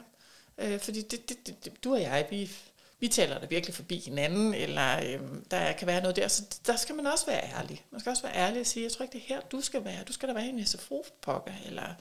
[0.57, 2.51] Øh, fordi det, det, det, du og jeg, vi,
[2.99, 5.19] vi taler da virkelig forbi hinanden, eller øh,
[5.51, 6.27] der kan være noget der.
[6.27, 7.85] Så der skal man også være ærlig.
[7.91, 9.85] Man skal også være ærlig og sige, jeg tror ikke, det er her, du skal
[9.85, 10.03] være.
[10.03, 11.93] Du skal da være i en SFO-pokker, eller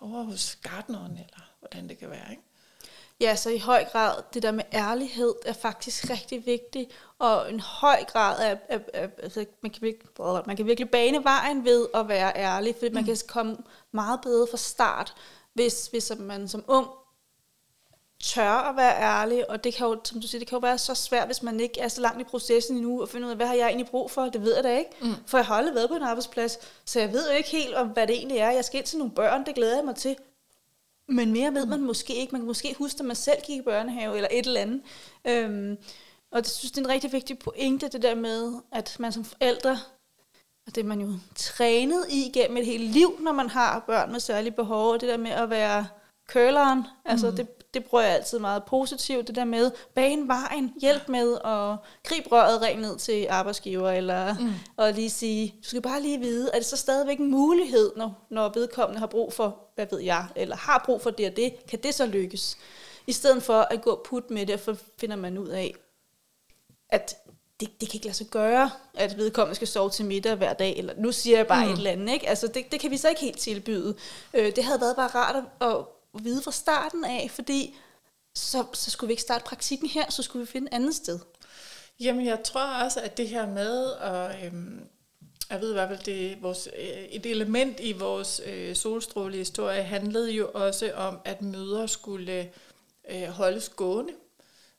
[0.00, 2.30] over hos gardneren, eller hvordan det kan være.
[2.30, 2.42] Ikke?
[3.20, 7.60] Ja, så i høj grad, det der med ærlighed er faktisk rigtig vigtigt, og en
[7.60, 10.08] høj grad af, af, af altså, man, kan virkelig,
[10.46, 12.94] man kan virkelig bane vejen ved at være ærlig, fordi mm.
[12.94, 13.56] man kan komme
[13.92, 15.14] meget bedre fra start,
[15.54, 16.88] hvis, hvis man som ung
[18.22, 20.78] tør at være ærlig, og det kan jo, som du siger, det kan jo være
[20.78, 23.36] så svært, hvis man ikke er så langt i processen endnu, og finde ud af,
[23.36, 24.90] hvad har jeg egentlig brug for, det ved jeg da ikke.
[25.00, 25.14] Mm.
[25.26, 27.88] For jeg har aldrig været på en arbejdsplads, så jeg ved jo ikke helt, om
[27.88, 28.50] hvad det egentlig er.
[28.50, 30.16] Jeg skal ind til nogle børn, det glæder jeg mig til.
[31.08, 32.32] Men mere ved man måske ikke.
[32.32, 34.82] Man kan måske huske, at man selv gik i børnehave eller et eller andet.
[35.24, 35.76] Øhm,
[36.30, 39.24] og det synes det er en rigtig vigtig pointe, det der med, at man som
[39.24, 39.78] forældre,
[40.66, 44.12] og det er man jo trænet i gennem et helt liv, når man har børn
[44.12, 45.86] med særlige behov, og det der med at være
[46.28, 46.84] curleren, mm.
[47.04, 51.34] altså det, det bruger jeg altid meget positivt, det der med bane vejen, hjælp med
[51.34, 54.52] at gribe røret rent ned til arbejdsgiver, eller mm.
[54.76, 58.26] og lige sige, du skal bare lige vide, er det så stadigvæk en mulighed, når,
[58.30, 61.66] når vedkommende har brug for, hvad ved jeg, eller har brug for det og det,
[61.68, 62.56] kan det så lykkes?
[63.06, 65.74] I stedet for at gå put med det, for finder man ud af,
[66.88, 67.16] at
[67.60, 70.76] det, det kan ikke lade sig gøre, at vedkommende skal sove til middag hver dag,
[70.78, 71.72] eller nu siger jeg bare mm.
[71.72, 72.28] et eller andet, ikke?
[72.28, 73.94] Altså, det, det kan vi så ikke helt tilbyde.
[74.34, 75.76] Øh, det havde været bare rart at, at
[76.24, 77.76] vide fra starten af, fordi
[78.34, 81.18] så, så skulle vi ikke starte praktikken her, så skulle vi finde et andet sted.
[82.00, 84.88] Jamen, jeg tror også, at det her med, og øhm,
[85.50, 90.32] jeg ved i hvert fald, det vores, øh, et element i vores øh, solstrålehistorie handlede
[90.32, 92.50] jo også om, at møder skulle
[93.10, 94.12] øh, holdes gående.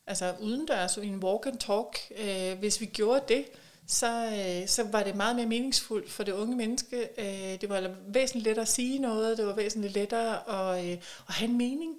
[0.07, 1.99] Altså udendørs i en walk and talk.
[2.17, 3.45] Øh, hvis vi gjorde det,
[3.87, 7.09] så, øh, så var det meget mere meningsfuldt for det unge menneske.
[7.17, 11.33] Øh, det var væsentligt lettere at sige noget, det var væsentligt lettere at, øh, at
[11.33, 11.93] have en mening.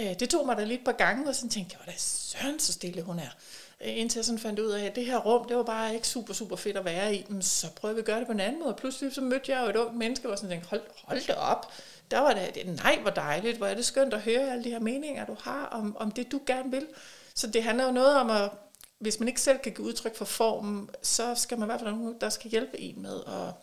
[0.00, 2.58] Øh, det tog mig da lidt på gange, og så tænkte jeg, hvor da søren
[2.58, 3.30] så stille hun er.
[3.84, 6.08] Øh, indtil jeg sådan fandt ud af, at det her rum, det var bare ikke
[6.08, 7.26] super, super fedt at være i.
[7.28, 8.74] Men så prøvede vi at gøre det på en anden måde.
[8.74, 11.72] Pludselig så mødte jeg jo et ungt menneske, og sådan tænkte, hold, hold da op.
[12.10, 14.80] Der var det, nej, hvor dejligt, hvor er det skønt at høre alle de her
[14.80, 16.86] meninger, du har om, om det, du gerne vil.
[17.34, 18.50] Så det handler jo noget om at
[18.98, 21.90] hvis man ikke selv kan give udtryk for formen, så skal man i hvert fald
[21.90, 23.54] nogen, der skal hjælpe en med at,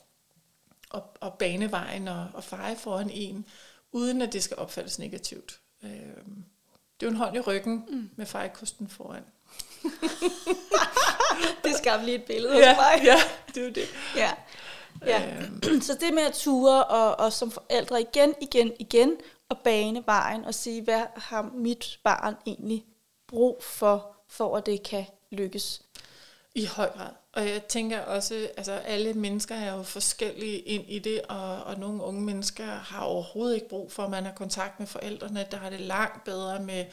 [0.93, 3.45] at, at bane vejen og, og feje foran en,
[3.91, 5.59] uden at det skal opfattes negativt.
[5.83, 5.89] Øh,
[6.99, 8.09] det er jo en hånd i ryggen mm.
[8.15, 9.23] med fejekusten foran.
[11.63, 13.05] det skabte lige et billede ja, hos mig.
[13.05, 13.15] Ja,
[13.47, 13.87] det er jo det.
[14.15, 14.33] Ja.
[15.05, 15.37] Ja.
[15.37, 15.81] Øhm.
[15.81, 19.17] Så det med at ture og, og som forældre igen, igen, igen
[19.49, 22.85] og bane vejen og sige, hvad har mit barn egentlig
[23.27, 25.81] brug for, for at det kan lykkes.
[26.55, 27.09] I høj grad.
[27.33, 31.79] Og jeg tænker også, altså alle mennesker er jo forskellige ind i det, og, og
[31.79, 35.47] nogle unge mennesker har overhovedet ikke brug for, at man har kontakt med forældrene.
[35.51, 36.85] Der har det langt bedre med,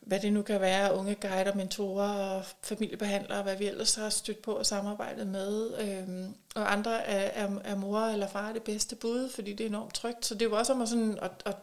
[0.00, 4.42] hvad det nu kan være, unge guider, mentorer og familiebehandlere, hvad vi ellers har stødt
[4.42, 5.78] på og samarbejdet med.
[5.80, 9.68] Øhm, og andre er, er, er mor eller far det bedste bud, fordi det er
[9.68, 10.26] enormt trygt.
[10.26, 11.56] Så det er jo også om at, sådan, at, at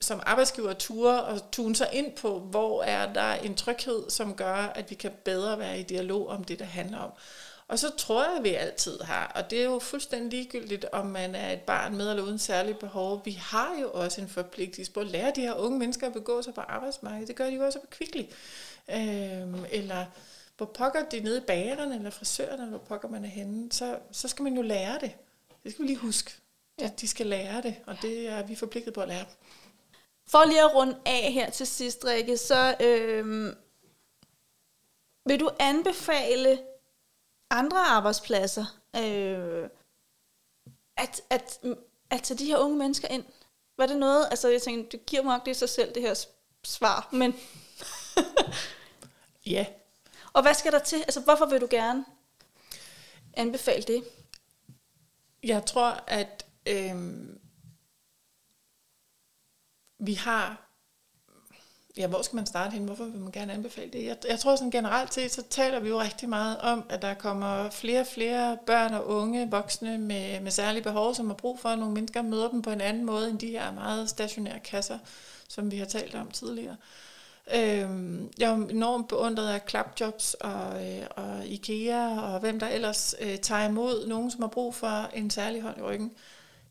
[0.00, 4.54] som arbejdsgiver ture og tune sig ind på, hvor er der en tryghed, som gør,
[4.54, 7.10] at vi kan bedre være i dialog om det, der handler om.
[7.68, 11.06] Og så tror jeg, at vi altid har, og det er jo fuldstændig ligegyldigt, om
[11.06, 13.22] man er et barn med eller uden særlige behov.
[13.24, 16.42] Vi har jo også en forpligtelse på at lære de her unge mennesker at begå
[16.42, 17.28] sig på arbejdsmarkedet.
[17.28, 18.22] Det gør de jo også på kvickly.
[18.88, 20.06] Øhm, eller
[20.56, 23.98] hvor pokker de nede i bageren eller frisøren, eller hvor pokker man er henne, så,
[24.12, 25.12] så skal man jo lære det.
[25.64, 26.30] Det skal vi lige huske.
[26.80, 26.90] Ja.
[27.00, 29.24] De skal lære det, og det er vi forpligtet på at lære.
[30.30, 33.54] For lige at runde af her til sidst, Rikke, så øh,
[35.26, 36.62] vil du anbefale
[37.50, 38.64] andre arbejdspladser
[38.96, 39.68] øh,
[40.96, 41.60] at, at,
[42.10, 43.24] at tage de her unge mennesker ind?
[43.76, 46.26] Var det noget, altså jeg tænkte, det giver nok det sig selv, det her
[46.64, 47.34] svar, men
[49.46, 49.66] Ja,
[50.32, 50.96] og hvad skal der til?
[50.96, 52.04] Altså hvorfor vil du gerne
[53.34, 54.04] anbefale det?
[55.42, 57.39] jeg tror, at øhm,
[60.00, 60.66] vi har...
[61.96, 62.84] Ja, hvor skal man starte hen?
[62.84, 64.04] Hvorfor vil man gerne anbefale det?
[64.04, 67.14] Jeg, jeg tror sådan generelt set, så taler vi jo rigtig meget om, at der
[67.14, 71.60] kommer flere og flere børn og unge voksne med, med særlige behov, som har brug
[71.60, 74.60] for, at nogle mennesker møder dem på en anden måde, end de her meget stationære
[74.60, 74.98] kasser,
[75.48, 76.76] som vi har talt om tidligere.
[77.54, 83.14] Øhm, jeg er enormt beundret af klapjobs og, øh, og IKEA og hvem der ellers
[83.20, 86.12] øh, tager imod nogen, som har brug for en særlig hånd i ryggen.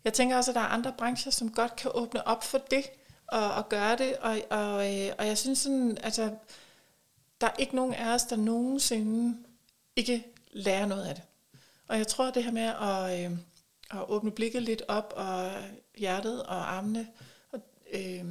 [0.03, 2.85] Jeg tænker også, at der er andre brancher, som godt kan åbne op for det
[3.31, 4.15] og, og gøre det.
[4.17, 6.35] Og, og, øh, og jeg synes sådan, altså,
[7.41, 9.37] der er ikke nogen af os, der nogensinde
[9.95, 11.23] ikke lærer noget af det.
[11.87, 13.37] Og jeg tror, det her med at, øh,
[13.91, 15.51] at åbne blikket lidt op og
[15.97, 17.07] hjertet og armene,
[17.51, 17.59] og,
[17.93, 18.25] øh,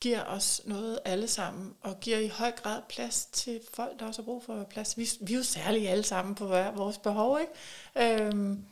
[0.00, 4.22] giver os noget alle sammen, og giver i høj grad plads til folk, der også
[4.22, 4.98] har brug for plads.
[4.98, 8.24] Vi, vi er jo særligt alle sammen på vores behov, ikke?
[8.24, 8.64] Øhm,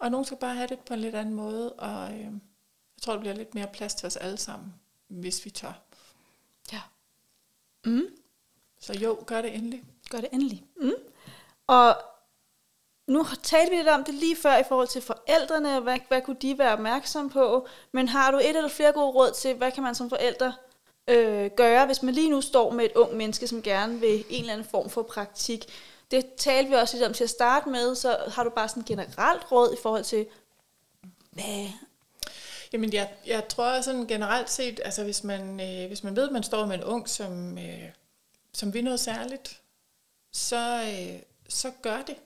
[0.00, 2.32] og nogen skal bare have det på en lidt anden måde, og Øh,
[2.96, 4.74] jeg tror, der bliver lidt mere plads til os alle sammen,
[5.08, 5.72] hvis vi tør.
[6.72, 6.80] Ja.
[7.84, 8.06] Mm.
[8.80, 9.84] Så jo, gør det endelig.
[10.10, 10.64] Gør det endelig.
[10.76, 10.92] Mm.
[11.66, 11.96] Og
[13.06, 16.36] nu talte vi lidt om det lige før i forhold til forældrene, hvad, hvad kunne
[16.42, 19.82] de være opmærksomme på, men har du et eller flere gode råd til, hvad kan
[19.82, 20.54] man som forældre
[21.08, 24.40] øh, gøre, hvis man lige nu står med et ung menneske, som gerne vil en
[24.40, 25.64] eller anden form for praktik.
[26.10, 28.82] Det talte vi også lidt om til at starte med, så har du bare sådan
[28.82, 30.26] generelt råd i forhold til,
[31.30, 31.68] hvad,
[32.72, 36.32] Jamen, jeg, jeg tror sådan generelt set, altså hvis man, øh, hvis man ved, at
[36.32, 37.88] man står med en ung, som, øh,
[38.54, 39.60] som vil noget særligt,
[40.32, 42.16] så, øh, så gør det.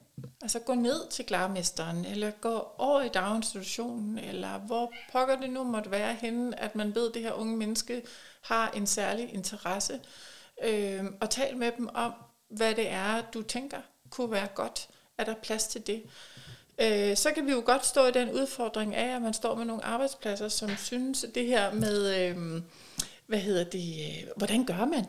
[0.43, 5.65] Altså gå ned til klarmesteren, eller gå over i daginstitutionen, eller hvor pokker det nu
[5.65, 8.03] måtte være henne, at man ved, at det her unge menneske
[8.41, 10.01] har en særlig interesse.
[10.65, 12.13] Øh, og tal med dem om,
[12.49, 13.81] hvad det er, du tænker
[14.11, 14.89] kunne være godt.
[15.19, 16.03] Er der plads til det?
[16.79, 19.65] Øh, så kan vi jo godt stå i den udfordring af, at man står med
[19.65, 22.63] nogle arbejdspladser, som synes, det her med, øh,
[23.27, 25.07] hvad hedder det, øh, hvordan gør man?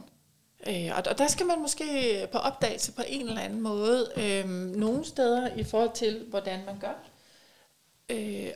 [0.68, 4.49] Øh, og, og der skal man måske på opdagelse på en eller anden måde, øh,
[4.49, 6.93] nogle steder i forhold til, hvordan man gør.
[8.09, 8.51] Øh,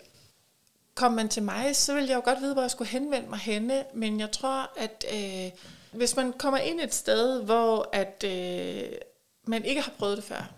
[0.95, 3.39] kom man til mig, så ville jeg jo godt vide, hvor jeg skulle henvende mig
[3.39, 5.51] henne, men jeg tror, at øh,
[5.91, 8.91] hvis man kommer ind et sted, hvor at, øh,
[9.43, 10.53] man ikke har prøvet det før,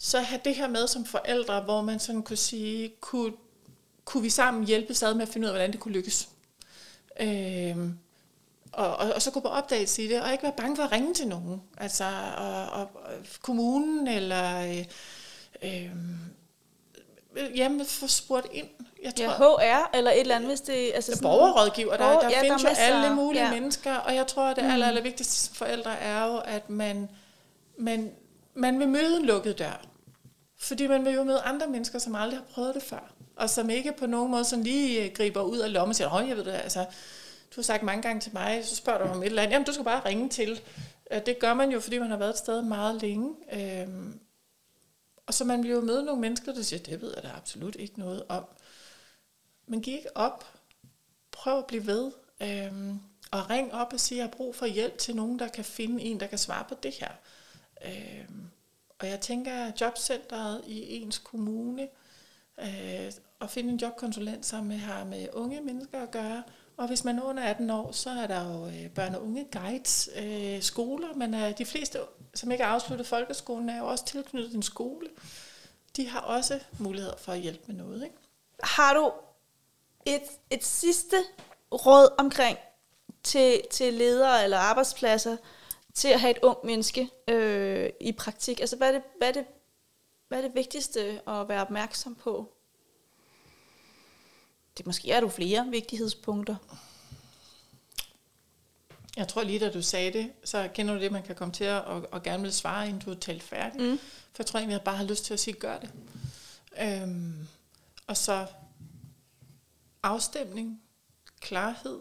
[0.00, 3.32] så have det her med som forældre, hvor man sådan kunne sige, kunne,
[4.04, 6.28] kunne vi sammen hjælpe ad med at finde ud af, hvordan det kunne lykkes.
[7.20, 7.98] Øhm,
[8.72, 10.92] og, og, og så gå på opdagelse i det, og ikke være bange for at
[10.92, 11.62] ringe til nogen.
[11.78, 12.04] Altså,
[12.36, 12.90] og, og,
[13.42, 14.84] kommunen, eller øh,
[15.62, 15.90] øh,
[17.58, 18.66] jamen, få spurgt ind.
[19.02, 20.92] Jeg ja, HR eller et eller andet, hvis det...
[20.94, 23.50] Altså der sådan- borgerrådgiver, der, der ja, der findes er jo alle mulige Ja.
[23.54, 24.70] mennesker, og jeg tror, at det Mm.
[24.70, 27.08] aller, aller vigtigste som forældre er jo, at man,
[27.78, 28.12] man,
[28.56, 29.86] man vil møde en lukket dør.
[30.58, 33.70] Fordi man vil jo møde andre mennesker, som aldrig har prøvet det før, og som
[33.70, 36.44] ikke på nogen måde sådan lige øh, griber ud af lommen og siger, jeg ved
[36.44, 36.84] det, altså,
[37.50, 39.66] du har sagt mange gange til mig, så spørger du om et eller andet, jamen
[39.66, 40.60] du skal bare ringe til.
[41.10, 43.34] Øh, det gør man jo, fordi man har været et sted meget længe.
[43.52, 44.20] Øhm,
[45.26, 47.76] og så man vil jo møde nogle mennesker, der siger, det ved jeg da absolut
[47.76, 48.44] ikke noget om.
[49.66, 50.46] Men giv ikke op.
[51.32, 52.12] Prøv at blive ved.
[52.42, 53.00] Øhm,
[53.30, 56.02] og ring op og sige, jeg har brug for hjælp til nogen, der kan finde
[56.02, 57.10] en, der kan svare på det her.
[57.84, 58.50] Øhm,
[58.98, 61.88] og jeg tænker, at jobcentret i ens kommune,
[62.60, 66.42] øh, at finde en jobkonsulent, som har med unge mennesker at gøre.
[66.76, 69.46] Og hvis man er under 18 år, så er der jo øh, børn- og unge
[69.52, 71.98] guides, øh, skoler, men øh, de fleste,
[72.34, 75.08] som ikke har afsluttet folkeskolen, er jo også tilknyttet en skole.
[75.96, 78.16] De har også mulighed for at hjælpe med noget, ikke?
[78.62, 79.12] Har du
[80.06, 81.16] et, et sidste
[81.72, 82.58] råd omkring
[83.22, 85.36] til, til ledere eller arbejdspladser
[85.96, 88.60] til at have et ung menneske øh, i praktik?
[88.60, 89.44] Altså, hvad er, det, hvad, er det,
[90.28, 92.52] hvad er det vigtigste at være opmærksom på?
[94.78, 96.56] Det måske er du flere vigtighedspunkter.
[99.16, 101.64] Jeg tror lige, da du sagde det, så kender du det, man kan komme til
[101.64, 103.80] at og, og gerne vil svare, inden du er talt færdig.
[103.80, 103.98] Mm.
[103.98, 105.90] For jeg tror egentlig, jeg bare har lyst til at sige, gør det.
[106.80, 107.48] Øhm,
[108.06, 108.46] og så
[110.02, 110.82] afstemning,
[111.40, 112.00] klarhed,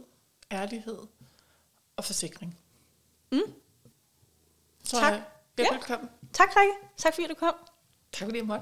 [0.52, 1.00] ærlighed
[1.96, 2.58] og forsikring.
[3.32, 3.54] Mm.
[4.86, 5.14] Tror Tak.
[5.14, 5.24] Jeg,
[5.58, 5.74] ja.
[5.74, 6.10] velkommen.
[6.34, 6.74] Tak, Rikke.
[6.98, 7.54] Tak fordi du kom.
[8.14, 8.62] Tak fordi jeg måtte.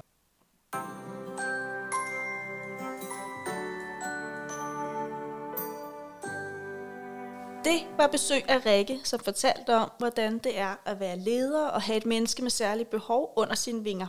[7.64, 11.82] Det var besøg af Rikke, som fortalte om, hvordan det er at være leder og
[11.82, 14.06] have et menneske med særlige behov under sine vinger.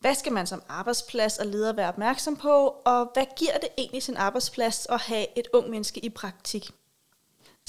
[0.00, 4.02] Hvad skal man som arbejdsplads og leder være opmærksom på, og hvad giver det egentlig
[4.02, 6.70] sin arbejdsplads at have et ung menneske i praktik?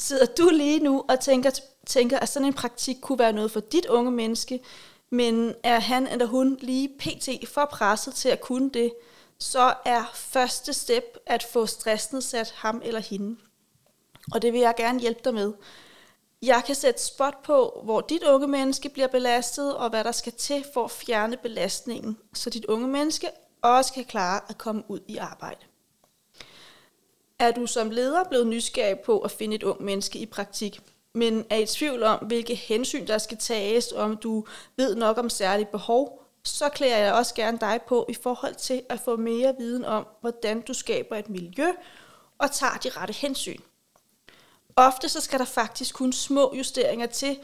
[0.02, 1.52] Sidder du lige nu og tænker,
[1.86, 4.60] tænker, at sådan en praktik kunne være noget for dit unge menneske,
[5.10, 7.48] men er han eller hun lige pt.
[7.48, 8.94] for presset til at kunne det,
[9.40, 13.38] så er første step at få stressen sat ham eller hende.
[14.34, 15.54] Og det vil jeg gerne hjælpe dig med.
[16.42, 20.34] Jeg kan sætte spot på, hvor dit unge menneske bliver belastet, og hvad der skal
[20.34, 23.30] til for at fjerne belastningen, så dit unge menneske
[23.62, 25.66] også kan klare at komme ud i arbejde.
[27.42, 30.80] Er du som leder blevet nysgerrig på at finde et ung menneske i praktik,
[31.14, 34.46] men er i tvivl om, hvilke hensyn der skal tages, og om du
[34.78, 38.84] ved nok om særlige behov, så klæder jeg også gerne dig på i forhold til
[38.90, 41.72] at få mere viden om, hvordan du skaber et miljø
[42.38, 43.60] og tager de rette hensyn.
[44.76, 47.40] Ofte så skal der faktisk kun små justeringer til,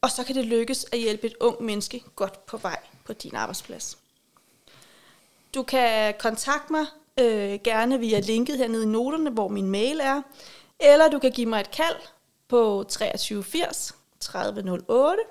[0.00, 3.34] og så kan det lykkes at hjælpe et ung menneske godt på vej på din
[3.34, 3.98] arbejdsplads.
[5.54, 6.86] Du kan kontakte mig
[7.20, 10.22] øh, gerne via linket hernede i noterne, hvor min mail er,
[10.80, 11.96] eller du kan give mig et kald
[12.48, 15.22] på 2380 3008.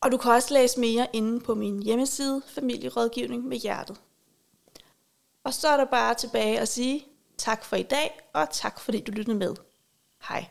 [0.00, 4.00] Og du kan også læse mere inde på min hjemmeside Familierådgivning med Hjertet.
[5.44, 7.06] Og så er der bare tilbage at sige
[7.38, 9.54] tak for i dag, og tak fordi du lyttede med.
[10.28, 10.46] Hej.